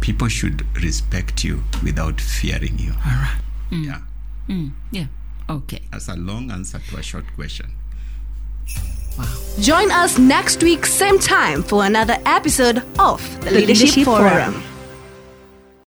People 0.00 0.26
should 0.26 0.66
respect 0.82 1.44
you 1.44 1.62
without 1.84 2.20
fearing 2.20 2.76
you. 2.76 2.90
All 3.06 3.12
right. 3.12 3.40
Yeah, 3.70 4.00
Mm, 4.48 4.72
yeah. 4.90 5.06
Okay. 5.48 5.80
that's 5.90 6.08
a 6.08 6.16
long 6.16 6.50
answer 6.50 6.80
to 6.90 6.96
a 6.96 7.02
short 7.02 7.24
question. 7.34 7.70
Wow. 9.18 9.24
Join 9.60 9.90
us 9.90 10.18
next 10.18 10.62
week, 10.62 10.86
same 10.86 11.18
time, 11.18 11.62
for 11.62 11.84
another 11.84 12.16
episode 12.24 12.82
of 12.98 13.20
the 13.44 13.50
Leadership, 13.50 14.04
Forum. 14.04 14.62